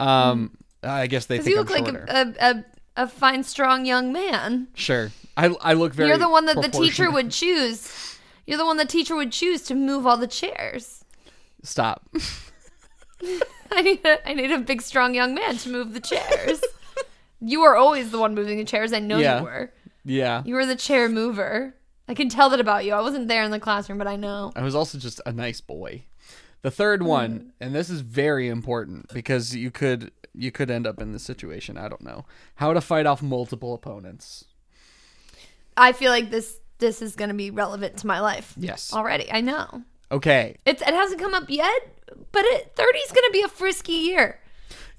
[0.00, 2.64] Um, I guess they think you I'm look like a, a, a,
[3.04, 4.68] a fine, strong young man.
[4.74, 6.08] Sure, I I look very.
[6.08, 8.18] You're the one that the teacher would choose.
[8.46, 11.04] You're the one the teacher would choose to move all the chairs.
[11.62, 12.08] stop.
[13.70, 16.62] I need a, I need a big, strong young man to move the chairs.
[17.40, 18.92] you are always the one moving the chairs.
[18.92, 19.38] I know Yeah.
[19.38, 19.72] you were.
[20.04, 21.74] Yeah, You were the chair mover.
[22.08, 22.94] I can tell that about you.
[22.94, 24.52] I wasn't there in the classroom, but I know.
[24.56, 26.04] I was also just a nice boy.
[26.62, 27.06] The third mm.
[27.06, 31.24] one, and this is very important because you could you could end up in this
[31.24, 31.76] situation.
[31.76, 32.24] I don't know
[32.56, 34.44] how to fight off multiple opponents.
[35.76, 38.92] I feel like this this is going to be relevant to my life Yes.
[38.92, 39.30] already.
[39.30, 39.82] I know.
[40.10, 40.56] Okay.
[40.64, 41.80] It's it hasn't come up yet,
[42.32, 44.40] but it 30 is going to be a frisky year.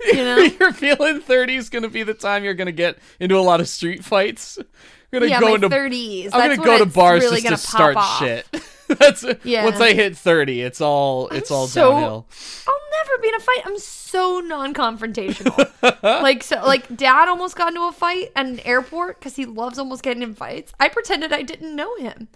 [0.14, 0.38] You know?
[0.38, 3.42] you're feeling 30 is going to be the time you're going to get into a
[3.42, 4.58] lot of street fights.
[4.58, 4.66] I'm
[5.12, 6.30] going to yeah, go into 30s.
[6.32, 8.20] I'm That's gonna go to bars really just gonna start off.
[8.20, 8.48] shit.
[8.88, 9.66] That's Yeah.
[9.66, 12.28] once I hit 30, it's all it's all so- downhill.
[12.68, 13.62] I'll never be in a fight.
[13.66, 16.02] I'm so non-confrontational.
[16.04, 19.78] like so like dad almost got into a fight at an airport cuz he loves
[19.80, 20.74] almost getting in fights.
[20.80, 22.30] I pretended I didn't know him.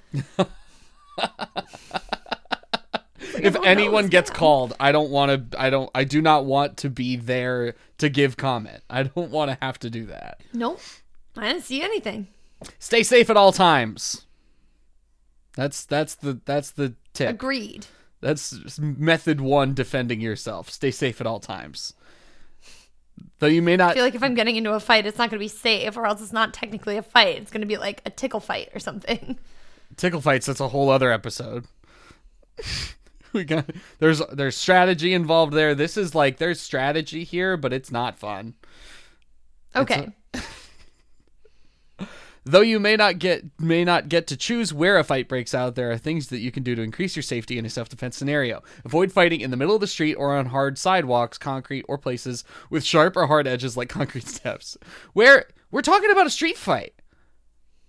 [3.36, 4.36] If anyone gets now.
[4.38, 5.62] called, I don't want to.
[5.62, 5.90] I don't.
[5.94, 8.84] I do not want to be there to give comment.
[8.90, 10.42] I don't want to have to do that.
[10.54, 10.80] Nope.
[11.38, 12.28] I didn't see anything.
[12.80, 14.26] Stay safe at all times.
[15.56, 17.30] That's that's the that's the tip.
[17.30, 17.88] Agreed.
[18.22, 20.70] That's method one: defending yourself.
[20.70, 21.94] Stay safe at all times.
[23.40, 23.94] Though you may I not.
[23.94, 26.06] feel like if I'm getting into a fight, it's not going to be safe or
[26.06, 27.38] else it's not technically a fight.
[27.38, 29.38] It's going to be like a tickle fight or something.
[29.98, 30.46] tickle fights.
[30.46, 31.66] That's a whole other episode.
[33.34, 33.70] we got
[34.00, 35.76] there's there's strategy involved there.
[35.76, 38.56] This is like there's strategy here, but it's not fun.
[39.76, 40.10] Okay.
[42.46, 45.76] Though you may not get may not get to choose where a fight breaks out,
[45.76, 48.62] there are things that you can do to increase your safety in a self-defense scenario.
[48.84, 52.44] Avoid fighting in the middle of the street or on hard sidewalks, concrete, or places
[52.70, 54.78] with sharp or hard edges like concrete steps.
[55.14, 56.94] Where we're talking about a street fight.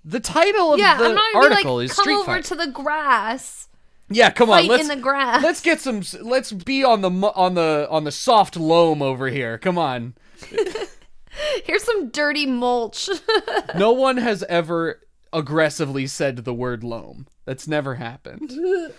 [0.05, 2.45] The title of Yeah, the I'm not article like, is come Street over Fight.
[2.45, 3.69] to the grass.
[4.15, 5.43] Yeah, come on, let's in the grass.
[5.43, 6.03] let's get some.
[6.23, 9.59] Let's be on the on the on the soft loam over here.
[9.59, 10.15] Come on.
[11.65, 13.09] Here's some dirty mulch.
[13.77, 15.01] No one has ever
[15.33, 17.27] aggressively said the word loam.
[17.45, 18.53] That's never happened.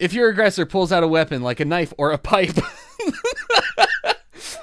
[0.00, 2.56] If your aggressor pulls out a weapon like a knife or a pipe,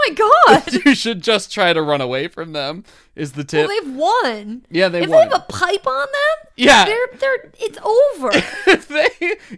[0.07, 0.85] oh my god.
[0.85, 2.83] you should just try to run away from them.
[3.15, 3.65] Is the tip?
[3.69, 4.65] Well, they've won.
[4.69, 5.29] yeah, they if won.
[5.29, 6.83] they have a pipe on them, Yeah.
[6.83, 8.29] they're they're it's over.
[8.67, 9.07] if they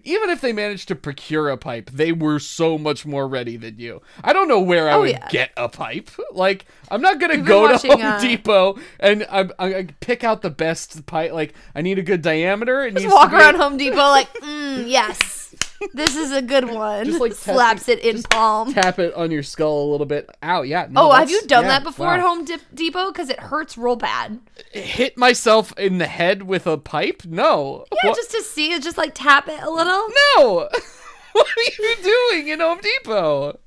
[0.04, 3.80] even if they managed to procure a pipe, they were so much more ready than
[3.80, 4.04] you.
[4.24, 5.28] I don't know where I Oh, would yeah.
[5.30, 6.12] get a pipe.
[6.32, 10.24] Like I'm not gonna been go to watching, Home uh, Depot and I, I, pick
[10.24, 11.32] out the best pipe.
[11.32, 12.86] Like I need a good diameter.
[12.86, 15.37] It needs Just walk to be- around Home Depot like, mm, yes,
[15.94, 17.06] this is a good one.
[17.06, 18.74] Just, like, slaps it in palm.
[18.74, 20.30] Tap it on your skull a little bit.
[20.44, 20.88] Ow, yeah.
[20.90, 22.14] no, Oh, have you done yeah, that before wow.
[22.16, 23.12] at Home Dip- Depot?
[23.12, 24.40] Because it hurts real bad.
[24.72, 27.24] Hit myself in the head with a pipe?
[27.26, 27.86] No.
[28.04, 30.08] Yeah, What- just to see it, just like tap it a little.
[30.38, 30.70] no.
[31.34, 33.60] what are you doing in Home Depot?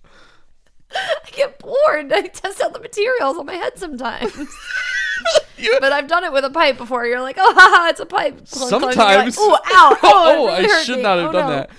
[0.92, 2.12] I get bored.
[2.12, 4.33] I test out the materials on my head sometimes.
[5.59, 7.05] You, but I've done it with a pipe before.
[7.07, 8.40] You're like, oh, haha, it's a pipe.
[8.49, 8.96] Sometimes.
[8.96, 9.99] Like, oh, ow.
[10.03, 11.03] Oh, oh, I should me.
[11.03, 11.57] not have Oh, done no.
[11.57, 11.70] that.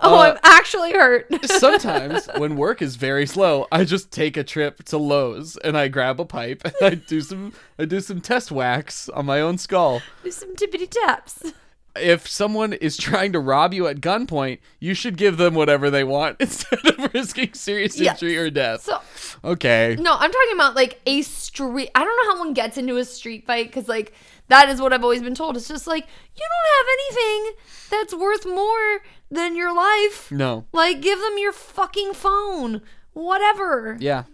[0.00, 1.26] Oh, Uh, I'm actually hurt.
[1.46, 5.88] Sometimes when work is very slow, I just take a trip to Lowe's and I
[5.88, 9.58] grab a pipe and I do some I do some test wax on my own
[9.58, 10.00] skull.
[10.22, 11.52] Do some tippity taps.
[12.00, 16.04] If someone is trying to rob you at gunpoint, you should give them whatever they
[16.04, 18.22] want instead of risking serious Yes.
[18.22, 18.82] injury or death.
[18.82, 19.00] So,
[19.44, 19.96] Okay.
[19.98, 21.90] no, I'm talking about like a street.
[21.94, 24.12] I don't know how one gets into a street fight because, like,
[24.48, 25.56] that is what I've always been told.
[25.56, 26.04] It's just like,
[26.36, 27.54] you don't have anything
[27.90, 30.30] that's worth more than your life.
[30.32, 30.64] No.
[30.72, 32.80] Like, give them your fucking phone.
[33.12, 33.96] Whatever.
[34.00, 34.24] Yeah.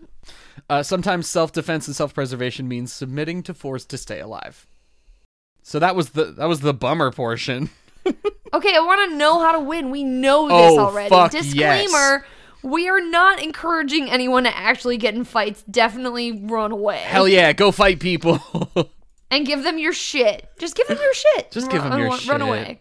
[0.71, 4.67] Uh, sometimes self-defense and self-preservation means submitting to force to stay alive.
[5.67, 7.71] So that was the that was the bummer portion.
[8.53, 9.91] Okay, I want to know how to win.
[9.91, 11.09] We know this Oh, already.
[11.09, 12.25] fuck Disclaimer.
[12.63, 15.65] We are not encouraging anyone to actually get in fights.
[15.69, 16.99] Definitely run away.
[16.99, 18.39] Hell yeah, go fight people.
[19.33, 20.49] And give them your shit.
[20.61, 21.51] Just give them your shit.
[21.51, 22.31] Just give them Run- your run shit.
[22.31, 22.81] Run away.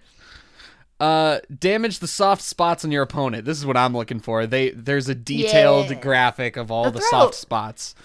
[0.99, 3.45] uh damage the soft spots on your opponent.
[3.45, 4.45] This is what I'm looking for.
[4.45, 5.95] They there's a detailed Yeah.
[5.99, 7.95] graphic of all The the, soft spots.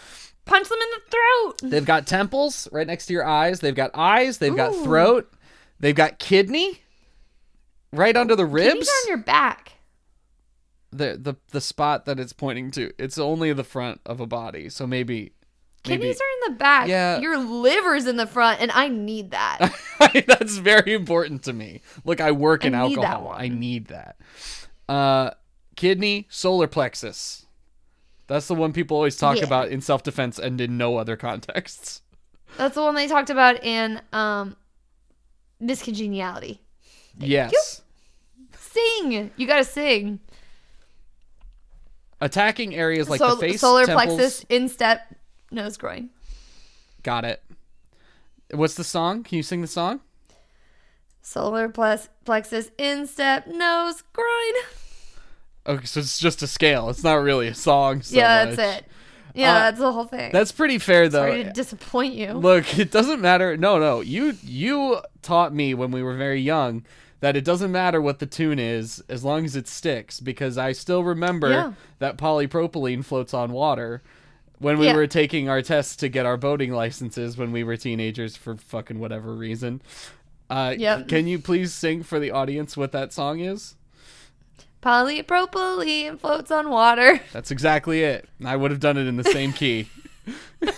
[0.49, 1.71] Punch them in the throat.
[1.71, 3.61] They've got temples right next to your eyes.
[3.61, 4.39] They've got eyes.
[4.39, 5.33] They've got throat.
[5.79, 6.83] They've got kidney
[7.93, 8.89] right under the Kidneys ribs.
[8.89, 9.73] are on your back.
[10.91, 12.93] the the the spot that it's pointing to.
[12.99, 15.33] It's only the front of a body, so maybe
[15.87, 16.89] maybe Kidneys are in the back.
[16.89, 17.19] Yeah.
[17.21, 19.71] Your liver's in the front, and I need that.
[20.27, 21.83] that's very important to me.
[22.05, 23.35] Look, I work in I that alcohol.
[23.37, 24.17] I need that.
[24.89, 25.31] Uh,
[25.77, 27.45] kidney, solar plexus.
[28.29, 29.45] That's the one people always talk Yeah.
[29.45, 32.03] about in self defense and in no other contexts.
[32.57, 34.57] That's the one they talked about in um,
[35.61, 36.61] Miss Congeniality.
[37.19, 37.83] Yes.
[38.57, 39.31] Sing.
[39.37, 40.21] You gotta sing.
[42.21, 44.07] Attacking areas like Sol- the face, solar temples.
[44.07, 45.15] plexus, instep,
[45.51, 46.11] nose, groin.
[47.03, 47.43] Got it.
[48.53, 49.23] What's the song?
[49.23, 50.01] Can you sing the song?
[51.23, 54.63] Solar plex- plexus, instep, nose, groin.
[55.69, 56.89] Okay, so it's just a scale.
[56.89, 58.03] It's not really a song.
[58.03, 58.57] So yeah, much.
[58.57, 58.85] that's it.
[59.35, 60.33] Yeah, Uh, that's the whole thing.
[60.33, 61.29] That's pretty fair though.
[61.29, 62.33] Sorry to disappoint you.
[62.33, 63.57] Look, it doesn't matter.
[63.57, 64.01] No, no.
[64.01, 66.85] You you taught me when we were very young
[67.21, 70.73] that it doesn't matter what the tune is as long as it sticks because I
[70.73, 71.73] still remember Yeah.
[71.99, 74.03] that polypropylene floats on water
[74.61, 74.95] when we Yeah.
[74.97, 78.99] were taking our tests to get our boating licenses when we were teenagers for fucking
[79.01, 79.83] whatever reason.
[80.49, 81.09] Uh, Yep.
[81.09, 83.75] Can you please sing for the audience what that song is?
[84.83, 87.21] Polypropylene floats on water.
[87.33, 88.29] That's exactly it.
[88.45, 89.89] I would have done it in the same key.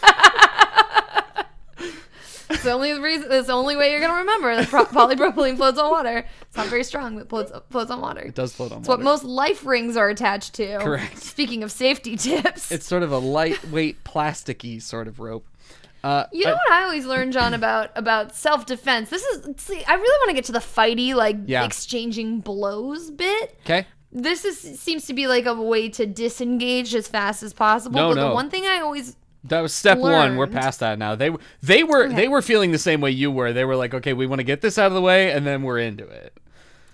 [2.53, 3.31] It's the only reason.
[3.31, 6.27] It's the only way you're gonna remember that pro- polypropylene floats on water.
[6.43, 8.23] It's not very strong, but floats floats on water.
[8.23, 9.01] It does float on It's water.
[9.01, 10.79] It's what most life rings are attached to.
[10.79, 11.17] Correct.
[11.19, 15.47] Speaking of safety tips, it's sort of a lightweight, plasticky sort of rope.
[16.03, 19.11] Uh, you know what I always learn, John, about about self defense.
[19.11, 21.65] This is see, I really want to get to the fighty, like Yeah.
[21.65, 23.59] exchanging blows bit.
[23.65, 23.87] okay.
[24.13, 28.01] This is seems to be like a way to disengage as fast as possible.
[28.01, 28.29] No, but no.
[28.31, 30.37] the one thing I always That was step one.
[30.37, 31.15] We're past that now.
[31.15, 31.31] They
[31.63, 32.15] they were Okay.
[32.17, 33.53] they were feeling the same way you were.
[33.53, 35.63] They were like, okay, we want to get this out of the way, and then
[35.63, 36.37] we're into it.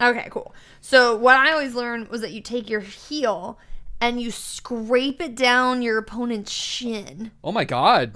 [0.01, 0.55] Okay, cool.
[0.83, 3.59] So what I always learned was that you take your heel
[4.01, 7.31] and you scrape it down your opponent's shin.
[7.43, 8.13] Oh my god!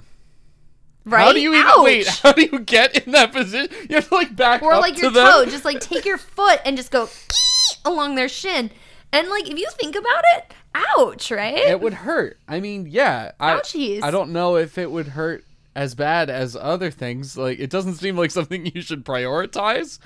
[1.05, 1.23] Right?
[1.23, 1.83] How do you even Ouch.
[1.83, 2.07] wait?
[2.23, 3.69] How do you get in that position?
[3.89, 5.27] You have to like back Or up like to your them.
[5.27, 7.09] toe, just like take your foot and just go
[7.85, 8.69] along their shin.
[9.11, 11.57] And like if you think about it, ouch, right?
[11.57, 12.37] It would hurt.
[12.47, 13.31] I mean, yeah.
[13.39, 14.03] I Ouchies.
[14.03, 15.43] I don't know if it would hurt
[15.75, 17.35] as bad as other things.
[17.37, 19.99] Like it doesn't seem like something you should prioritize.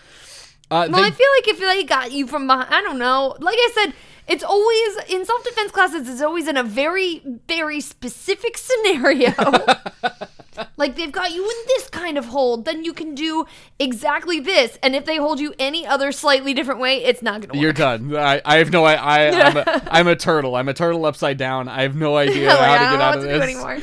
[0.72, 3.36] Uh, Well, they- I feel like if they got you from behind, I don't know.
[3.40, 3.94] Like I said,
[4.28, 6.10] it's always in self defense classes.
[6.10, 9.34] It's always in a very, very specific scenario.
[10.78, 13.46] like they've got you in this kind of hold, then you can do
[13.80, 14.78] exactly this.
[14.82, 17.62] And if they hold you any other slightly different way, it's not going to work.
[17.62, 18.16] You're done.
[18.16, 20.56] I, I have no I, I I'm, a, I'm a turtle.
[20.56, 21.68] I'm a turtle upside down.
[21.68, 23.44] I have no idea like, how to get out of to this.
[23.44, 23.80] anymore.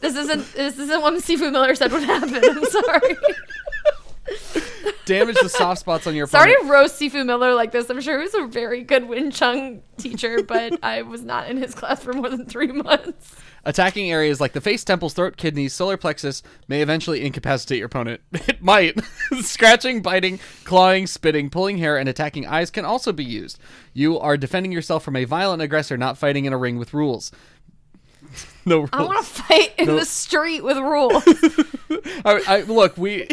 [0.00, 2.42] This isn't this isn't what Sifu Miller said would happen.
[2.44, 3.16] I'm sorry.
[5.04, 6.68] Damage the soft spots on your Sorry opponent.
[6.68, 7.88] to roast Sifu Miller like this.
[7.90, 11.56] I'm sure he was a very good Wing Chun teacher, but I was not in
[11.58, 13.34] his class for more than three months.
[13.64, 18.20] Attacking areas like the face, temples, throat, kidneys, solar plexus may eventually incapacitate your opponent.
[18.48, 18.98] It might.
[19.40, 23.58] Scratching, biting, clawing, spitting, pulling hair, and attacking eyes can also be used.
[23.92, 27.32] You are defending yourself from a violent aggressor, not fighting in a ring with rules.
[28.64, 28.90] No rules.
[28.92, 29.96] I want to fight in No.
[29.96, 31.22] the street with rules.
[32.24, 33.28] I, I look, we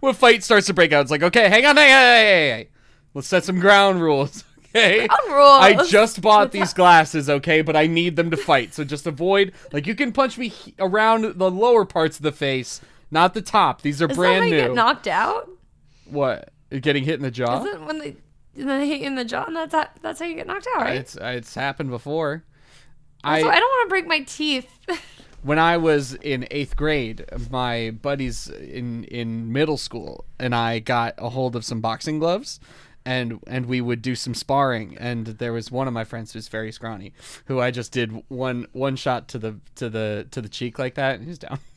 [0.00, 2.68] when fight starts to break out, it's like, okay, hang on, hey,
[3.14, 4.44] let's set some ground rules.
[4.76, 5.62] Okay, Ground rules.
[5.62, 9.52] I just bought these glasses, okay, but I need them to fight, so just avoid.
[9.72, 13.82] Like, you can punch me around the lower parts of the face, not the top.
[13.82, 14.68] These are Is brand that how you new.
[14.68, 15.48] get knocked out?
[16.06, 16.50] what?
[16.70, 17.60] Getting hit in the jaw?
[17.62, 18.16] Is it when they
[18.56, 20.48] and then they hit you in the jaw and that's how, that's how you get
[20.48, 20.96] knocked out, right?
[20.96, 22.42] It's it's happened before.
[23.22, 24.68] so I don't want to break my teeth.
[25.44, 31.14] when I was in eighth grade, my buddies in in middle school and I got
[31.18, 32.58] a hold of some boxing gloves,
[33.04, 34.96] and and we would do some sparring.
[34.98, 37.12] And there was one of my friends who's very scrawny,
[37.44, 40.94] who I just did one one shot to the to the to the cheek like
[40.94, 41.58] that, and he's down.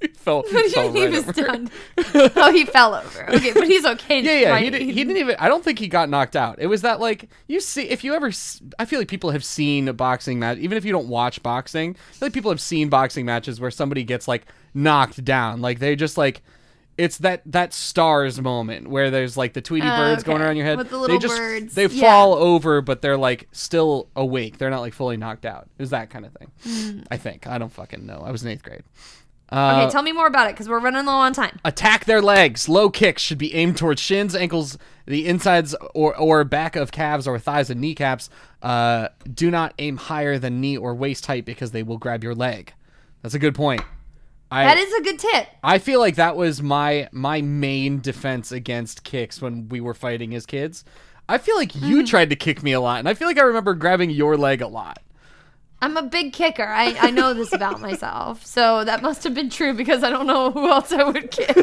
[0.00, 1.46] he fell, What fell do you mean right he was over.
[1.46, 1.70] done?
[2.36, 3.24] oh, he fell over.
[3.34, 4.20] Okay, but he's okay.
[4.20, 4.58] Yeah, yeah.
[4.58, 5.36] He, did, he didn't even.
[5.38, 6.56] I don't think he got knocked out.
[6.58, 8.30] It was that like you see, if you ever,
[8.78, 11.96] I feel like people have seen a boxing match, even if you don't watch boxing.
[12.10, 15.78] I feel like people have seen boxing matches where somebody gets like knocked down, like
[15.78, 16.42] they just like.
[16.96, 20.64] It's that that stars moment where there's like the Tweety Oh, birds going around your
[20.64, 20.78] head.
[20.78, 21.74] With the they just birds.
[21.74, 22.00] they Yeah.
[22.00, 24.58] fall over, but they're like still awake.
[24.58, 25.64] They're not like fully knocked out.
[25.76, 26.52] It was that kind of thing.
[26.62, 27.00] Hmm.
[27.10, 28.22] I think I don't fucking know.
[28.24, 28.84] I was in eighth grade.
[29.52, 31.58] Uh, Okay, tell me more about it because we're running low on time.
[31.64, 32.68] Attack their legs.
[32.68, 37.26] Low kicks should be aimed towards shins, ankles, the insides or, or back of calves
[37.28, 38.30] or thighs and kneecaps.
[38.62, 42.34] Uh, do not aim higher than knee or waist height because they will grab your
[42.34, 42.72] leg.
[43.22, 43.82] That's a good point.
[44.50, 45.46] I, That is a good tip.
[45.62, 50.34] I feel like that was my my main defense against kicks when we were fighting
[50.34, 50.84] as kids.
[51.28, 52.04] I feel like you Mm-hmm.
[52.04, 54.60] tried to kick me a lot, and I feel like I remember grabbing your leg
[54.62, 54.98] a lot.
[55.84, 56.64] I'm a big kicker.
[56.66, 58.44] I, I know this about myself.
[58.46, 61.56] So that must have been true because I don't know who else I would kick.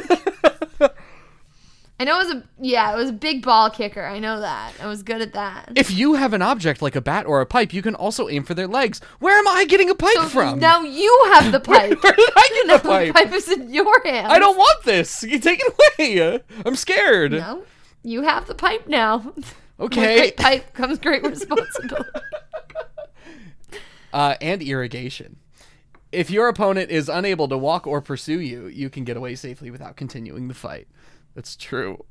[1.99, 4.03] I know it was a yeah, it was a big ball kicker.
[4.03, 4.74] I know that.
[4.82, 5.72] I was good at that.
[5.76, 8.43] If you have an object like a bat or a pipe, you can also aim
[8.43, 9.01] for their legs.
[9.19, 10.57] Where am I getting a pipe So from?
[10.59, 12.01] now you have the pipe.
[12.03, 13.07] Where did I now get the pipe?
[13.07, 14.30] the pipe is in your hands.
[14.32, 15.22] I don't want this.
[15.22, 16.39] You take it away.
[16.65, 17.34] I'm scared.
[17.34, 17.63] No,
[18.03, 19.17] you have the pipe now.
[19.78, 20.17] With Okay.
[20.17, 22.09] great pipe comes great responsibility.
[24.14, 25.38] Uh, and irrigation.
[26.12, 29.72] If your opponent is unable to walk or pursue you, you can get away safely
[29.72, 30.88] without continuing the fight.
[31.36, 32.05] That's true.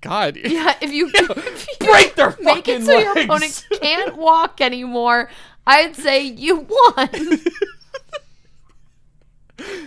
[0.00, 0.36] God.
[0.44, 4.60] Yeah, if you, if you Break their fucking make it so your opponent can't walk
[4.60, 5.30] anymore,
[5.66, 7.40] I'd say you won.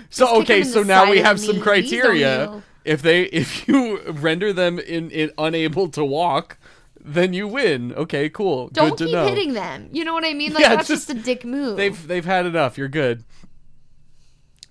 [0.10, 2.62] So okay, so now we have some criteria.
[2.86, 6.58] If they if you render them in, in unable to walk,
[7.06, 7.94] then you win.
[7.94, 8.70] Okay, cool.
[8.70, 9.28] Don't Good to keep know.
[9.28, 9.90] hitting them.
[9.92, 10.54] You know what I mean?
[10.54, 11.78] Like Yeah, that's just- just, a dick move.
[11.78, 12.78] They've they've had enough.
[12.78, 13.24] You're good.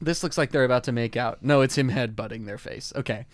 [0.00, 1.42] This looks like they're about to make out.
[1.44, 2.92] No, it's him headbutting their face.
[2.96, 3.26] Okay.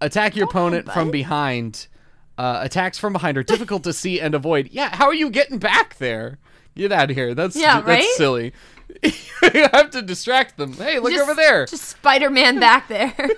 [0.00, 1.88] Attack your opponent from behind.
[2.36, 4.68] Uh, attacks from behind are difficult to see and avoid.
[4.70, 6.38] Yeah, how are you getting back there?
[6.76, 7.34] Get out of here.
[7.34, 8.04] That's Yeah, that's right?
[8.16, 8.52] silly.
[9.02, 10.74] you have to distract them.
[10.74, 11.66] Hey, look Just- over there.
[11.66, 13.14] Just Spider Man back there.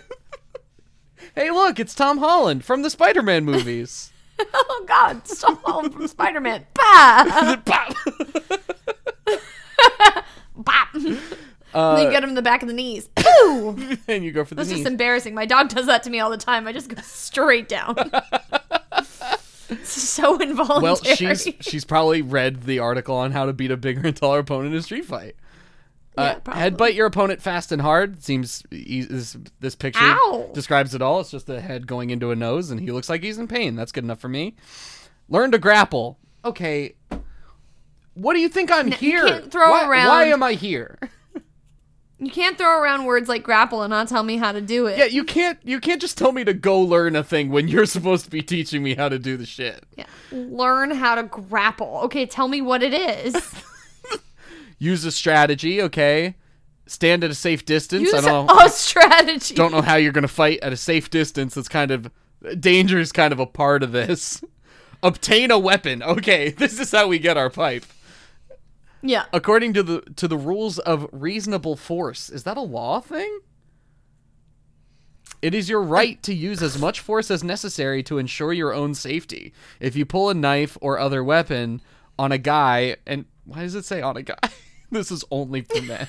[1.36, 4.10] Hey, look, it's Tom Holland from the Spider-Man movies.
[4.54, 5.26] oh God!
[5.26, 6.66] Stop home from Spider Man.
[6.74, 7.56] Bah!
[7.64, 7.94] Pop.
[10.56, 10.88] Bop!
[11.72, 13.08] Uh, then you get him in the back of the knees.
[13.14, 13.96] Pooh!
[14.08, 14.78] and you go for the That's knees.
[14.78, 15.36] just embarrassing.
[15.36, 16.66] My dog does that to me all the time.
[16.66, 17.94] I just go straight down.
[19.84, 20.82] so involuntary.
[20.82, 24.40] Well, she's she's probably read the article on how to beat a bigger and taller
[24.40, 25.36] opponent in a street fight.
[26.16, 26.62] Uh, probably.
[26.62, 28.22] headbutt your opponent fast and hard.
[28.22, 30.50] Seems this, this picture Ow.
[30.52, 31.20] describes it all.
[31.20, 33.76] It's just a head going into a nose, and he looks like he's in pain.
[33.76, 34.56] That's good enough for me.
[35.28, 36.18] Learn to grapple.
[36.44, 36.94] Okay.
[38.14, 39.26] What do you think I'm here?
[39.26, 40.98] can't throw why, around- Why am I here?
[42.22, 44.98] You can't throw around words like grapple and not tell me how to do it.
[44.98, 45.58] Yeah, you can't.
[45.64, 48.42] You can't just tell me to go learn a thing when you're supposed to be
[48.42, 49.86] teaching me how to do the shit.
[49.96, 50.04] Yeah.
[50.30, 52.00] Learn how to grapple.
[52.04, 53.34] Okay, tell me what it is.
[54.80, 55.80] Use a strategy.
[55.82, 56.34] Okay.
[56.86, 58.02] stand at a safe distance.
[58.02, 58.64] Use I don't know.
[58.64, 59.54] a strategy.
[59.54, 61.56] don't know how you're going to fight at a safe distance.
[61.56, 62.10] It's kind of
[62.58, 64.42] danger is kind of a part of this.
[65.02, 66.02] Obtain a weapon.
[66.02, 67.84] Okay, this is how we get our pipe.
[69.02, 69.26] Yeah.
[69.32, 72.28] According to the to the rules of reasonable force.
[72.28, 73.40] Is that a law thing?
[75.42, 78.94] It is your right to use as much force as necessary to ensure your own
[78.94, 79.54] safety.
[79.78, 81.80] If you pull a knife or other weapon
[82.18, 84.36] on a guy, and why does it say on a guy?
[84.92, 86.08] this is only for men.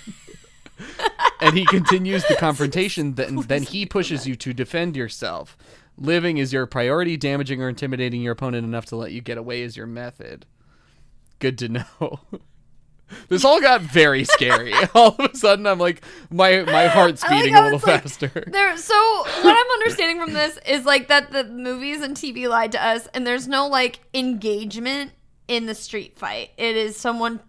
[1.39, 5.57] and he continues the confrontation, then then he pushes you to defend yourself.
[5.97, 7.17] Living is your priority.
[7.17, 10.45] Damaging or intimidating your opponent enough to let you get away is your method.
[11.39, 12.19] Good to know.
[13.27, 14.73] This all got very scary.
[14.95, 17.85] all of a sudden, I'm like, my my heart's I like beating a little it's
[17.85, 18.29] like- faster.
[18.47, 22.71] There, so what I'm understanding from this is like that the movies and TV lied
[22.71, 25.11] to us, and there's no like engagement
[25.49, 26.51] in the street fight.
[26.57, 27.41] It is someone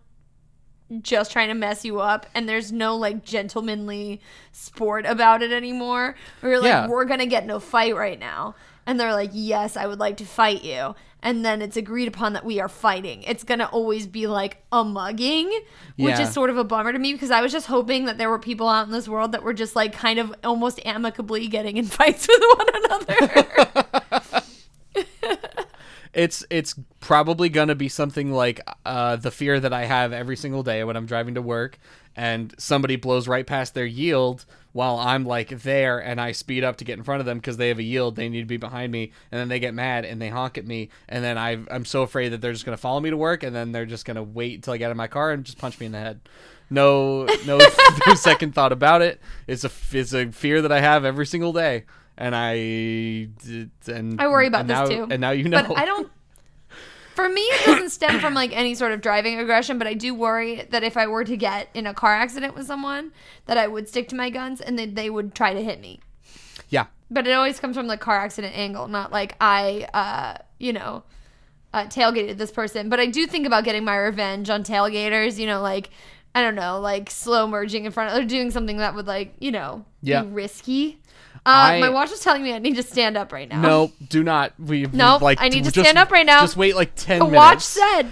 [1.00, 4.20] just trying to mess you up, and there's no like gentlemanly
[4.52, 6.14] sport about it anymore.
[6.42, 6.88] We're like, Yeah.
[6.88, 8.54] we're gonna get a fight right now,
[8.86, 10.94] and they're like, yes, I would like to fight you.
[11.24, 13.22] And then it's agreed upon that we are fighting.
[13.22, 15.48] It's gonna always be like a mugging,
[15.96, 16.22] which Yeah.
[16.22, 18.40] is sort of a bummer to me because I was just hoping that there were
[18.40, 21.84] people out in this world that were just like kind of almost amicably getting in
[21.98, 24.42] fights with one another.
[26.14, 30.62] it's it's probably gonna be something like uh, the fear that I have every single
[30.62, 31.78] day when I'm driving to work,
[32.14, 36.76] and somebody blows right past their yield while I'm like there, and I speed up
[36.76, 38.56] to get in front of them because they have a yield, they need to be
[38.56, 41.58] behind me, and then they get mad and they honk at me, and then I
[41.70, 44.04] I'm so afraid that they're just gonna follow me to work, and then they're just
[44.04, 46.20] gonna wait until I get in my car and just punch me in the head.
[46.68, 47.58] No, no,
[48.06, 49.20] no second thought about it.
[49.46, 51.84] It's a it's a fear that I have every single day,
[52.22, 53.28] and I
[53.92, 55.08] and I worry about this now, too.
[55.10, 55.62] And now you know.
[55.62, 56.10] But I don't.
[57.14, 60.14] For me, it doesn't stem from like any sort of driving aggression, but I do
[60.14, 63.12] worry that if I were to get in a car accident with someone,
[63.46, 66.00] that I would stick to my guns and that they would try to hit me.
[66.70, 66.86] Yeah.
[67.10, 71.02] But it always comes from the car accident angle, not like I, uh, you know,
[71.74, 72.88] uh, tailgated this person.
[72.88, 75.38] But I do think about getting my revenge on tailgaters.
[75.38, 75.90] You know, like
[76.34, 79.34] I don't know, like slow merging in front of or doing something that would like
[79.38, 80.22] you know Yeah.
[80.22, 80.98] be risky.
[81.44, 83.60] Uh, I- my watch is telling me I need to stand up right now.
[83.60, 84.52] No, do not.
[84.60, 86.40] We Nope, like I need to just- stand up right now.
[86.42, 87.36] Just wait like ten The minutes.
[87.36, 88.02] watch said.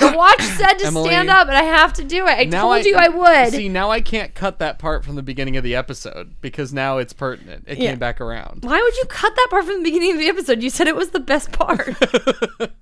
[0.00, 2.30] The watch said to Emily, stand up, and I have to do it.
[2.32, 3.52] I told you I would.
[3.52, 6.96] See, now I can't cut that part from the beginning of the episode because now
[6.96, 7.64] it's pertinent.
[7.68, 7.90] It Yeah.
[7.90, 8.64] came back around.
[8.64, 10.62] Why would you cut that part from the beginning of the episode?
[10.62, 11.88] You said it was the best part.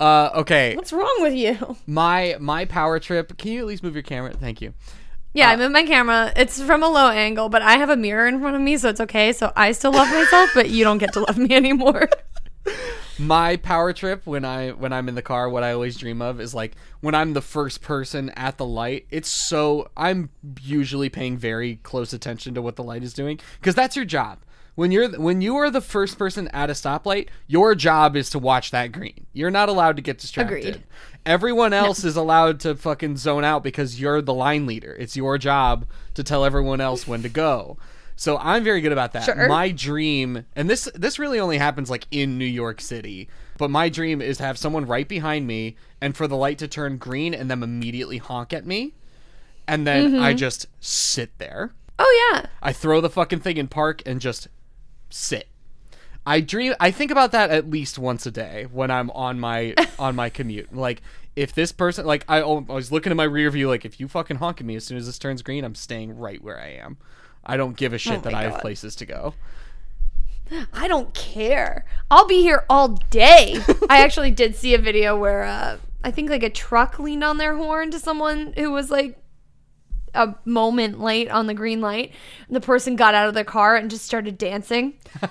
[0.00, 1.76] Uh, okay, What's wrong with you?
[1.86, 3.36] my my power trip.
[3.38, 4.32] Can you at least move your camera?
[4.32, 4.74] Thank you.
[5.34, 6.32] Yeah, I uh, moved my camera.
[6.36, 8.88] It's from a low angle, but I have a mirror in front of me, so
[8.88, 9.32] it's okay.
[9.32, 12.08] So I still love myself, but you don't get to love me anymore.
[13.18, 16.40] My power trip when I when I'm in the car, what I always dream of
[16.40, 19.06] is like when I'm the first person at the light.
[19.10, 20.30] It's so I'm
[20.60, 24.38] usually paying very close attention to what the light is doing because that's your job.
[24.74, 28.38] When you're when you are the first person at a stoplight, your job is to
[28.38, 29.26] watch that green.
[29.32, 30.58] You're not allowed to get distracted.
[30.58, 30.82] Agreed.
[31.24, 34.96] Everyone else is allowed to fucking zone out because you're the line leader.
[34.98, 37.76] It's your job to tell everyone else when to go.
[38.16, 39.24] So I'm very good about that.
[39.24, 39.48] Sure.
[39.48, 43.88] My dream, and this this really only happens like in New York City, but my
[43.88, 47.34] dream is to have someone right behind me and for the light to turn green
[47.34, 48.92] and them immediately honk at me,
[49.66, 50.22] and then Mm-hmm.
[50.22, 51.72] I just sit there.
[51.98, 54.48] oh yeah, I throw the fucking thing in park and just
[55.08, 55.48] sit.
[56.26, 56.74] I dream.
[56.78, 60.30] I think about that at least once a day when I'm on my on my
[60.30, 60.74] commute.
[60.74, 61.02] Like
[61.34, 64.08] if this person, like I, I was looking at my rear view, like if you
[64.08, 66.68] fucking honk at me as soon as this turns green, I'm staying right where I
[66.68, 66.98] am.
[67.44, 69.34] I don't give a shit Oh that my I have places to go.
[70.72, 71.86] I don't care.
[72.10, 73.58] I'll be here all day.
[73.88, 77.38] I actually did see a video where uh, I think like a truck leaned on
[77.38, 79.18] their horn to someone who was like
[80.14, 82.12] a moment late on the green light.
[82.50, 84.94] The person got out of their car and just started dancing.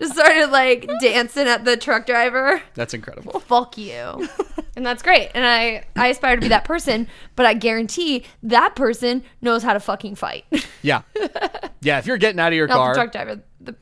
[0.00, 2.60] just started like dancing at the truck driver.
[2.74, 3.40] That's incredible.
[3.40, 4.28] Fuck you.
[4.76, 5.30] and that's great.
[5.34, 9.72] And I I aspire to be that person, but I guarantee that person knows how
[9.72, 10.44] to fucking fight.
[10.82, 11.02] Yeah,
[11.80, 11.98] yeah.
[11.98, 13.42] If you're getting out of your not the car, truck driver.
[13.60, 13.74] The,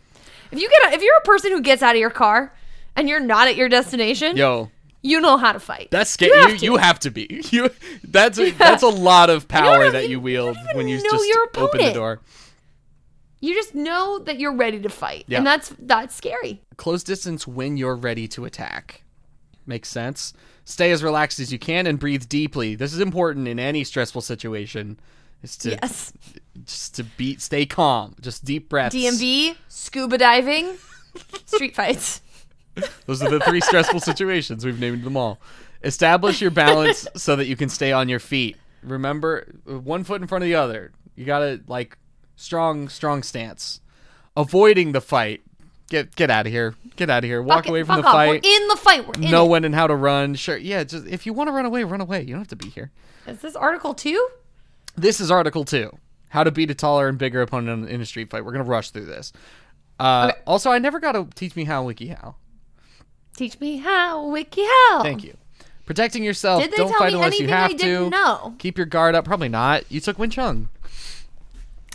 [0.52, 2.54] if you get if you're a person who gets out of your car
[2.94, 4.70] and you're not at your destination, yo,
[5.02, 5.88] you know how to fight.
[5.90, 6.30] that's scary.
[6.30, 6.64] You You, have to.
[6.64, 7.42] you have to be.
[7.50, 7.70] You
[8.04, 11.36] that's a, that's a lot of power that you you wield don't when you just
[11.56, 12.20] open the door.
[13.40, 15.38] you just know that you're ready to fight, Yeah.
[15.38, 16.62] and that's that's scary.
[16.76, 19.02] Close distance when you're ready to attack.
[19.66, 20.32] Makes sense.
[20.64, 22.74] Stay as relaxed as you can and breathe deeply.
[22.76, 24.98] This is important in any stressful situation.
[25.42, 26.12] Is to Yes.
[26.64, 28.14] just to beat stay calm.
[28.20, 28.94] Just deep breaths.
[28.94, 30.76] DMV, scuba diving,
[31.46, 32.20] street fights.
[33.06, 34.64] Those are the three stressful situations.
[34.64, 35.38] We've named them all.
[35.84, 38.56] Establish your balance so that you can stay on your feet.
[38.82, 40.92] Remember, one foot in front of the other.
[41.14, 41.98] You gotta like
[42.36, 43.80] strong, strong stance.
[44.36, 45.42] Avoiding the fight.
[45.88, 46.74] Get get out of here.
[46.96, 47.42] Get out of here.
[47.42, 48.14] Walk Fuck it, away from fuck the off.
[48.14, 48.42] fight.
[48.44, 49.06] We're in the fight.
[49.06, 49.48] We're in know it.
[49.50, 50.34] when and how to run.
[50.34, 50.56] Sure.
[50.56, 50.84] Yeah.
[50.84, 52.22] Just if you want to run away, run away.
[52.22, 52.90] You don't have to be here.
[53.26, 54.28] Is this Article 2?
[54.96, 55.96] This is Article Two:
[56.30, 58.44] How to beat a taller and bigger opponent in a street fight.
[58.44, 59.32] We're gonna rush through this.
[60.00, 60.40] Uh, Okay.
[60.46, 62.34] Also, I never got to teach me how WikiHow.
[63.42, 65.02] Teach me how, wiki how.
[65.02, 65.36] Thank you.
[65.84, 66.62] Protecting yourself.
[66.62, 67.76] Did they don't tell fight me unless you anything have I to.
[67.78, 68.54] didn't know?
[68.60, 69.24] Keep your guard up.
[69.24, 69.82] Probably not.
[69.90, 70.68] You took Wing Chun.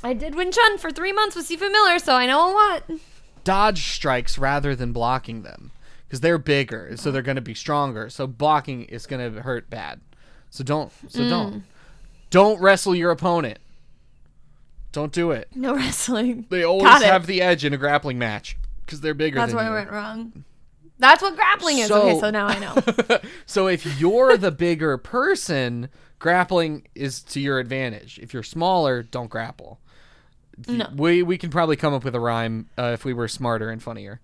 [0.04, 3.00] I did Wing Chun for three months with Sifu Miller, so I know a lot.
[3.46, 5.72] Dodge strikes rather than blocking them
[6.06, 8.10] because they're bigger, so they're going to be stronger.
[8.10, 10.02] So blocking is going to hurt bad.
[10.50, 10.92] So don't.
[11.08, 11.30] So Mm.
[11.30, 11.64] don't.
[12.30, 13.60] Don't wrestle your opponent.
[14.92, 15.48] Don't do it.
[15.56, 16.46] No wrestling.
[16.50, 17.08] They always Got it.
[17.08, 19.74] have the edge in a grappling match because they're bigger That's than where I you.
[19.76, 20.44] went wrong.
[21.00, 21.92] That's what grappling is.
[21.92, 23.20] okay, so now I know.
[23.46, 25.90] so if you're the bigger person,
[26.20, 28.20] grappling is to your advantage.
[28.20, 29.80] If you're smaller, don't grapple.
[30.68, 30.88] No.
[30.96, 33.82] We we can probably come up with a rhyme uh, if we were smarter and
[33.82, 34.22] funnier.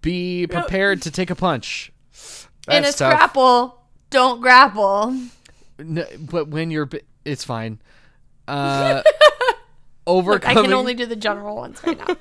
[0.00, 1.92] Be prepared to take a punch.
[2.68, 2.94] In a tough.
[2.94, 5.16] scrapple, don't grapple.
[5.78, 6.88] No, but when you're,
[7.24, 7.80] it's fine.
[8.48, 9.02] Uh,
[10.06, 12.16] Look, overcoming I can only do the general ones right now.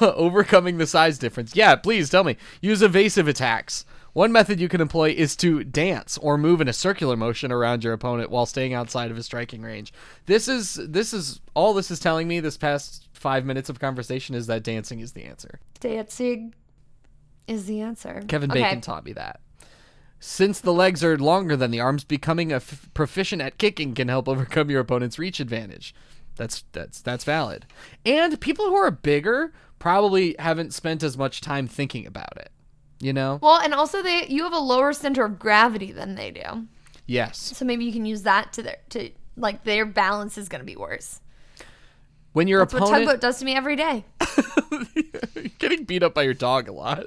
[0.14, 1.54] overcoming the size difference.
[1.54, 2.36] Yeah, please tell me.
[2.62, 3.84] Use evasive attacks.
[4.14, 7.84] One method you can employ is to dance or move in a circular motion around
[7.84, 9.92] your opponent while staying outside of his striking range.
[10.26, 14.34] This is this is all this is telling me this past 5 minutes of conversation
[14.34, 15.60] is that dancing is the answer.
[15.80, 16.54] Dancing
[17.46, 18.22] is the answer.
[18.26, 18.62] Kevin Okay.
[18.62, 19.40] Bacon taught me that.
[20.20, 24.08] Since the legs are longer than the arms, becoming a f- proficient at kicking can
[24.08, 25.94] help overcome your opponent's reach advantage.
[26.38, 27.66] That's that's that's valid.
[28.06, 32.50] And people who are bigger probably haven't spent as much time thinking about it.
[33.00, 33.38] You know?
[33.42, 36.66] Well, and also they you have a lower center of gravity than they do.
[37.06, 37.38] Yes.
[37.56, 40.66] So maybe you can use that to their to like their balance is going to
[40.66, 41.20] be worse.
[42.32, 44.04] When your That's what opponent tugboat does to me every day.
[45.58, 47.04] Getting beat up by your dog a lot.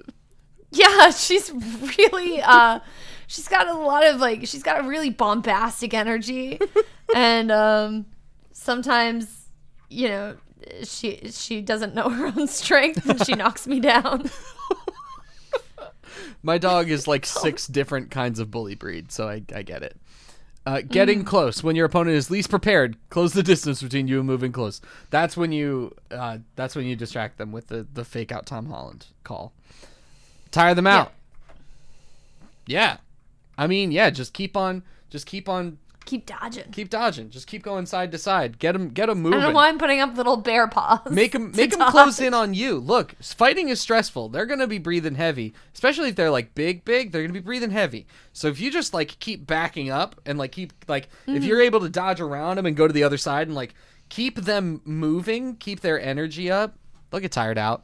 [0.71, 2.79] Yeah, she's really uh
[3.27, 6.59] she's got a lot of like she's got a really bombastic energy
[7.15, 8.05] and um
[8.61, 9.47] sometimes
[9.89, 10.37] you know
[10.83, 14.29] she she doesn't know her own strength and she knocks me down.
[16.43, 19.95] My dog is like six different kinds of bully breed, so I, I get it.
[20.63, 22.95] Uh, getting close when your opponent is least prepared.
[23.09, 24.79] Close the distance between you and moving close.
[25.09, 28.67] That's when you uh, that's when you distract them with the, the fake out Tom
[28.67, 29.53] Holland call.
[30.51, 31.13] Tire them out.
[32.67, 32.97] Yeah.
[33.57, 36.71] I mean, yeah, just keep on just keep on Keep dodging.
[36.71, 37.29] keep dodging.
[37.29, 38.59] Just keep going side to side.
[38.59, 39.39] Get them get them I moving.
[39.39, 40.99] don't know why I'm putting up little bear paws.
[41.09, 42.79] Make them make them close in on you.
[42.79, 44.29] Look, fighting is stressful.
[44.29, 47.11] They're gonna be breathing heavy, especially if they're like big, big.
[47.11, 48.07] They're gonna be breathing heavy.
[48.33, 51.35] So if you just like keep backing up and like keep like Mm-hmm.
[51.35, 53.73] if you're able to dodge around them and go to the other side and like
[54.09, 56.75] keep them moving, keep their energy up,
[57.11, 57.83] they'll get tired out.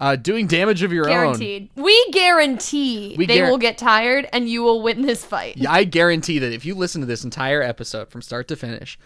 [0.00, 1.10] Uh, doing damage of your own.
[1.12, 1.68] Guaranteed.
[1.76, 5.58] We guarantee We they guar- will get tired and you will win this fight.
[5.58, 8.98] Yeah, I guarantee that if you listen to this entire episode from start to finish,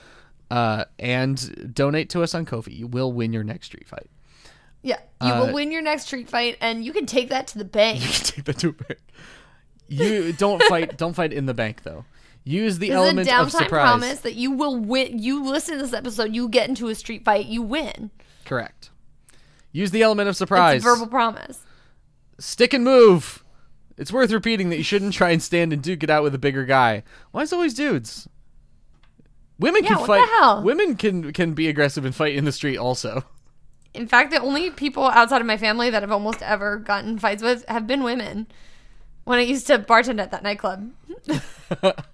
[0.53, 4.09] uh, and donate to us on Ko-fi, you will win your next street fight.
[4.83, 4.99] Yeah.
[5.21, 7.65] You Uh, will win your next street fight and you can take that to the
[7.65, 8.01] bank.
[8.01, 9.01] You can take that to a bank.
[9.89, 10.97] You don't fight.
[10.97, 12.05] Don't fight in the bank though.
[12.45, 13.69] Use the This element of surprise.
[13.69, 15.19] promise that you will win.
[15.19, 18.11] You listen to this episode, you get into a street fight, you win.
[18.45, 18.91] Correct.
[19.75, 20.77] Use the element of surprise.
[20.77, 21.59] It's a verbal promise.
[22.39, 23.45] Stick and move.
[23.99, 26.39] It's worth repeating that you shouldn't try and stand and duke it out with a
[26.39, 27.03] bigger guy.
[27.33, 28.29] Why is it always dudes?
[29.59, 30.21] Women Yeah, can what fight.
[30.21, 30.63] the hell?
[30.63, 33.25] Women can can be aggressive and fight in the street also.
[33.95, 37.43] In fact, the only people outside of my family that I've almost ever gotten fights
[37.43, 38.47] with have been women.
[39.25, 40.93] When I used to bartend at that nightclub.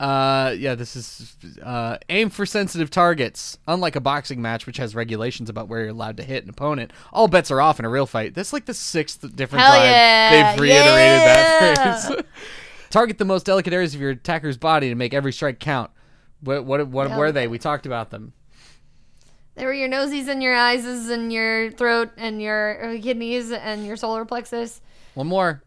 [0.00, 3.58] Uh, yeah, this is uh, aim for sensitive targets.
[3.66, 6.92] Unlike a boxing match, which has regulations about where you're allowed to hit an opponent,
[7.12, 8.34] all bets are off in a real fight.
[8.34, 12.22] That's like the sixth different Hell time yeah, they've reiterated that phrase.
[12.90, 15.90] Target the most delicate areas of your attacker's body to make every strike count.
[16.40, 17.48] What what what were they?
[17.48, 18.32] We talked about them.
[19.56, 23.84] They were your noses and your eyes and your throat and your uh, kidneys and
[23.84, 24.80] your solar plexus
[25.14, 25.64] One more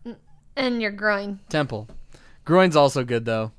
[0.56, 1.42] and your groin.
[1.50, 1.90] temple.
[2.46, 3.52] Groin's also good though.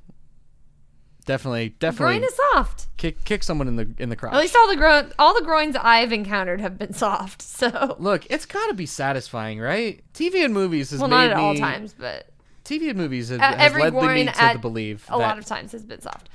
[1.25, 2.87] Definitely, definitely Groin is soft.
[2.97, 4.33] kick kick someone in the in the crotch.
[4.33, 7.41] At least all the groin, all the groins I've encountered have been soft.
[7.53, 10.03] So, Look, it's got to be satisfying, right?
[10.13, 12.27] TV and movies has well, made not at me, all times, but
[12.65, 15.45] TV and movies has, has every led me groin to at believe a lot of
[15.45, 16.29] times has been soft.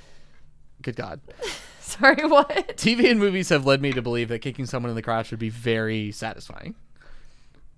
[0.81, 1.21] good God,
[1.89, 2.77] Sorry, what?
[2.77, 5.41] TV and movies have led me to believe that kicking someone in the crotch would
[5.41, 6.75] be very satisfying.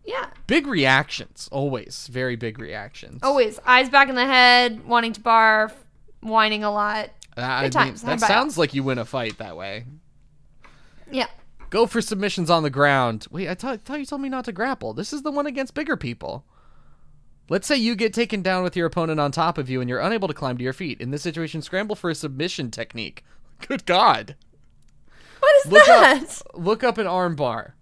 [0.04, 0.26] Yeah.
[0.48, 3.20] Big reactions, always very big reactions.
[3.22, 5.72] Always eyes back in the head, wanting to barf,
[6.20, 7.10] whining a lot.
[7.36, 9.84] Good mean, that sounds like you win a fight that way.
[11.10, 11.26] Yeah.
[11.70, 13.26] Go for submissions on the ground.
[13.30, 14.92] Wait, I thought thought you told me not to grapple.
[14.92, 16.44] This is the one against bigger people.
[17.48, 20.00] Let's say you get taken down with your opponent on top of you and you're
[20.00, 21.00] unable to climb to your feet.
[21.00, 23.24] In this situation, scramble for a submission technique.
[23.66, 24.36] Good God.
[25.40, 26.22] What is Look that?
[26.22, 27.74] up, look up an arm bar.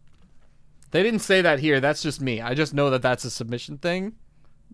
[0.91, 1.80] They didn't say that here.
[1.80, 2.41] That's just me.
[2.41, 4.14] I just know that that's a submission thing.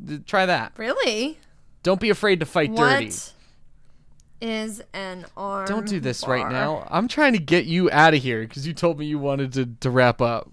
[0.03, 0.75] D- Try that.
[0.77, 1.39] Really?
[1.83, 3.11] Don't be afraid to fight dirty.
[4.41, 5.67] Is an arm?
[5.67, 6.87] Don't do this right now.
[6.91, 9.67] I'm trying to get you out of here because you told me you wanted to,
[9.81, 10.51] to wrap up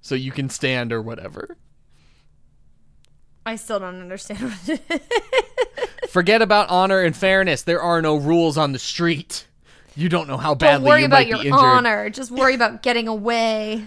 [0.00, 1.56] so you can stand or whatever.
[3.46, 6.10] I still don't understand what it is.
[6.10, 7.62] Forget about honor and fairness.
[7.62, 9.46] There are no rules on the street.
[9.94, 11.60] You don't know how Don't badly worry you about might your be injured.
[11.60, 12.10] honor.
[12.10, 13.86] Just worry about getting away.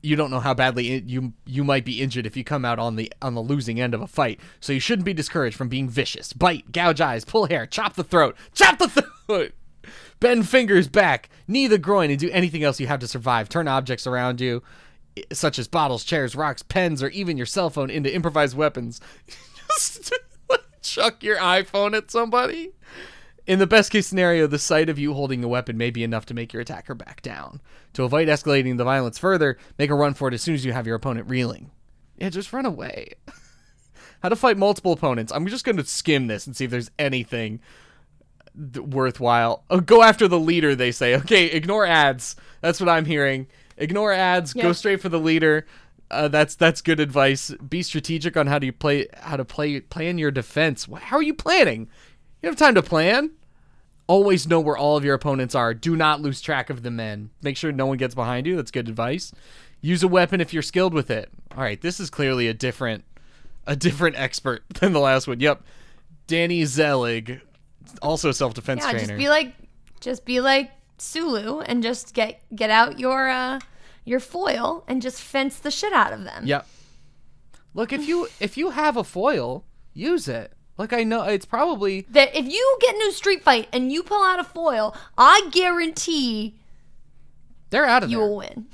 [0.00, 2.96] You don't know how badly you you might be injured if you come out on
[2.96, 4.40] the on the losing end of a fight.
[4.60, 6.32] So you shouldn't be discouraged from being vicious.
[6.32, 9.52] Bite, gouge eyes, pull hair, chop the throat, chop the throat.
[10.20, 13.48] Bend fingers back, knee the groin, and do anything else you have to survive.
[13.48, 14.62] Turn objects around you,
[15.32, 19.00] such as bottles, chairs, rocks, pens, or even your cell phone, into improvised weapons.
[19.68, 20.12] Just
[20.82, 22.72] chuck your iPhone at somebody.
[23.48, 26.26] In the best case scenario, the sight of you holding a weapon may be enough
[26.26, 27.62] to make your attacker back down.
[27.94, 30.74] To avoid escalating the violence further, make a run for it as soon as you
[30.74, 31.70] have your opponent reeling.
[32.18, 33.14] Yeah, just run away.
[34.22, 35.32] How to fight multiple opponents.
[35.32, 37.60] I'm just going to skim this and see if there's anything
[38.54, 39.64] th- worthwhile.
[39.70, 41.16] Oh, go after the leader, they say.
[41.16, 42.36] Okay, ignore ads.
[42.60, 43.46] That's what I'm hearing.
[43.78, 44.52] Ignore ads.
[44.52, 45.64] Go straight for the leader.
[46.10, 47.50] Uh, that's that's good advice.
[47.66, 50.86] Be strategic on how do you play how to play plan your defense.
[51.00, 51.88] How are you planning?
[52.42, 53.30] You have time to plan.
[54.08, 55.72] Always know where all of your opponents are.
[55.74, 57.30] Do not lose track of the men.
[57.42, 58.56] Make sure no one gets behind you.
[58.56, 59.32] That's good advice.
[59.80, 61.28] Use a weapon if you're skilled with it.
[61.56, 63.04] All right, this is clearly a different
[63.66, 65.38] a different expert than the last one.
[65.40, 65.62] Yep.
[66.26, 67.40] Danny Zelig,
[68.02, 69.06] also a self-defense Yeah, trainer.
[69.06, 69.54] just be like,
[70.00, 73.60] just be like Sulu, and just get get out your uh
[74.04, 76.46] your foil and just fence the shit out of them.
[76.46, 76.66] Yep.
[77.74, 80.52] Look, if you if you have a foil, use it.
[80.78, 84.02] Like I know it's probably That if you get into a street fight and you
[84.02, 86.54] pull out a foil, I guarantee
[87.70, 88.18] they're out of there.
[88.18, 88.28] you there.
[88.28, 88.66] will win.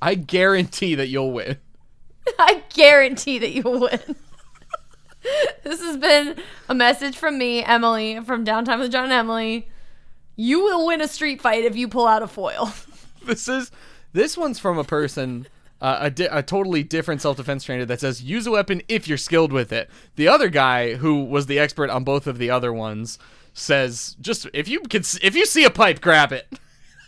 [0.00, 1.56] I guarantee that you'll win.
[2.38, 4.00] I guarantee that you will win.
[5.64, 6.36] this has been
[6.68, 9.68] a message from me, Emily, from Downtime with John and Emily.
[10.36, 12.72] You will win a street fight if you pull out a foil.
[13.24, 13.70] this is
[14.12, 15.46] this one's from a person
[15.80, 19.18] uh, a, di- a totally different self-defense trainer that says use a weapon if you're
[19.18, 19.90] skilled with it.
[20.16, 23.18] The other guy who was the expert on both of the other ones
[23.52, 26.46] says just if you can if you see a pipe grab it.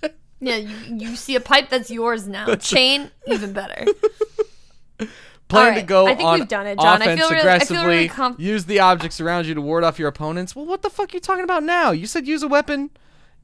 [0.40, 2.54] Yeah, you, you see a pipe that's yours now.
[2.54, 3.86] Chain, even better.
[5.48, 7.02] plan All to go I think on we've done it, John.
[7.02, 7.86] I offense feel really- I feel aggressively.
[7.86, 10.54] really com- use the objects around you to ward off your opponents.
[10.54, 11.90] Well what the fuck are you talking about now?
[11.90, 12.90] You said use a weapon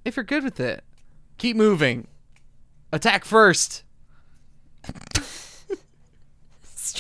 [0.05, 0.85] if you're good with it.
[1.39, 2.07] Keep moving.
[2.93, 3.83] Attack first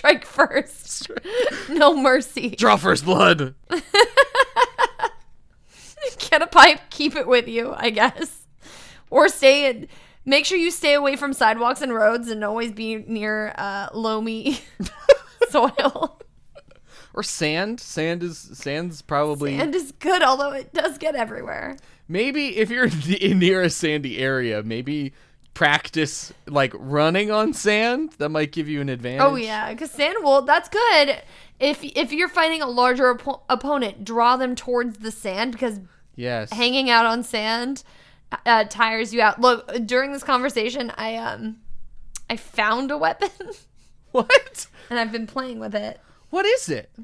[0.05, 1.11] Strike first.
[1.70, 2.50] No mercy.
[2.50, 3.55] draw first blood
[6.30, 8.46] Get a pipe, keep it with you, I guess.
[9.11, 9.88] Or stay in.
[10.26, 14.59] Make sure you stay away from sidewalks and roads and always be near uh, loamy
[15.50, 16.20] soil.
[17.14, 21.76] or sand sand is sand's probably Sand is good, although it does get everywhere.
[22.09, 22.88] maybe if you're
[23.20, 25.12] in near a sandy area, maybe
[25.55, 28.12] practice like running on sand.
[28.18, 29.22] That might give you an advantage.
[29.22, 30.42] Oh yeah, because sand will.
[30.42, 31.22] That's good.
[31.61, 35.80] If if you're fighting a larger oppo- opponent, draw them towards the sand because
[36.16, 36.52] Yes.
[36.52, 37.82] hanging out on sand
[38.46, 39.40] uh, tires you out.
[39.40, 41.57] Look, during this conversation, I um
[42.28, 43.30] I found a weapon
[44.12, 44.66] what?
[44.90, 46.00] and I've been playing with it.
[46.30, 46.90] What is it?
[46.98, 47.00] I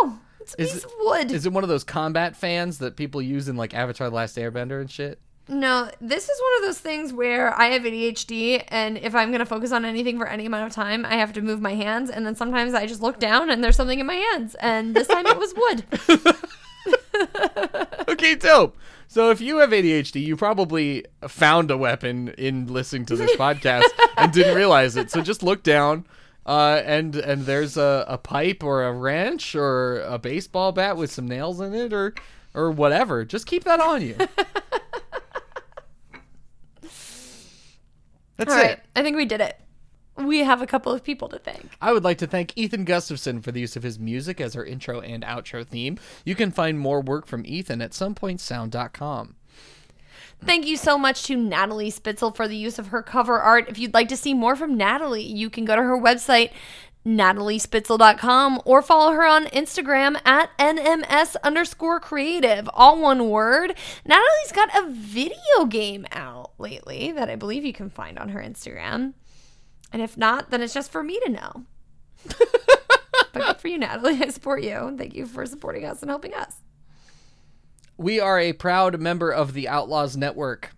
[0.00, 0.18] don't know.
[0.40, 1.30] It's a Is piece it- of wood.
[1.32, 4.36] Is it one of those combat fans that people use in like Avatar: The Last
[4.36, 5.20] Airbender and shit?
[5.48, 9.46] No, this is one of those things where I have ADHD, and if I'm gonna
[9.46, 12.26] focus on anything for any amount of time, I have to move my hands, and
[12.26, 15.26] then sometimes I just look down and there's something in my hands, and this time
[15.26, 16.36] it was wood.
[18.08, 18.76] Okay, dope.
[19.08, 23.84] So if you have ADHD, you probably found a weapon in listening to this podcast
[24.16, 25.10] and didn't realize it.
[25.10, 26.06] So just look down,
[26.46, 31.10] uh, and and there's a, a pipe or a wrench or a baseball bat with
[31.10, 32.14] some nails in it or
[32.54, 33.24] or whatever.
[33.24, 34.16] Just keep that on you.
[38.46, 38.68] That's All it.
[38.68, 39.58] right, I think we did it.
[40.16, 41.70] We have a couple of people to thank.
[41.80, 44.64] I would like to thank Ethan Gustafson for the use of his music as our
[44.64, 45.98] intro and outro theme.
[46.24, 49.36] You can find more work from Ethan at somepointsound.com.
[50.44, 53.68] Thank you so much to Natalie Spitzel for the use of her cover art.
[53.68, 56.50] If you'd like to see more from Natalie, you can go to her website,
[57.06, 62.68] nataliespitzel.com or follow her on Instagram at NMS underscore creative.
[62.72, 63.74] All one word.
[64.04, 68.40] Natalie's got a video game out lately that I believe you can find on her
[68.40, 69.14] Instagram.
[69.92, 71.64] And if not, then it's just for me to know.
[73.32, 74.18] but good for you, Natalie.
[74.22, 74.94] I support you.
[74.96, 76.56] Thank you for supporting us and helping us.
[77.96, 80.72] We are a proud member of the Outlaws Network.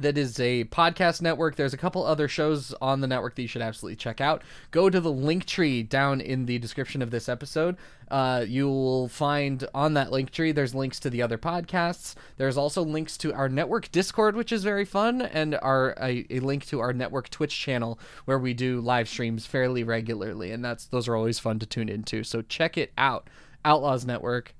[0.00, 1.56] That is a podcast network.
[1.56, 4.44] There's a couple other shows on the network that you should absolutely check out.
[4.70, 7.76] Go to the link tree down in the description of this episode.
[8.08, 12.14] Uh, you will find on that link tree there's links to the other podcasts.
[12.36, 16.38] There's also links to our network Discord, which is very fun, and our a, a
[16.38, 20.86] link to our network Twitch channel where we do live streams fairly regularly, and that's
[20.86, 22.22] those are always fun to tune into.
[22.22, 23.28] So check it out,
[23.64, 24.54] Outlaws Network.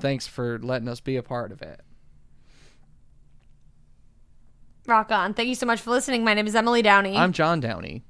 [0.00, 1.85] Thanks for letting us be a part of it.
[4.86, 5.34] Rock on.
[5.34, 6.24] Thank you so much for listening.
[6.24, 7.16] My name is Emily Downey.
[7.16, 8.02] I'm John Downey.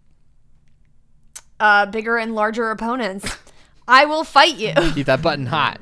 [1.60, 3.36] uh, bigger and larger opponents.
[3.88, 4.72] I will fight you.
[4.94, 5.80] Keep that button hot.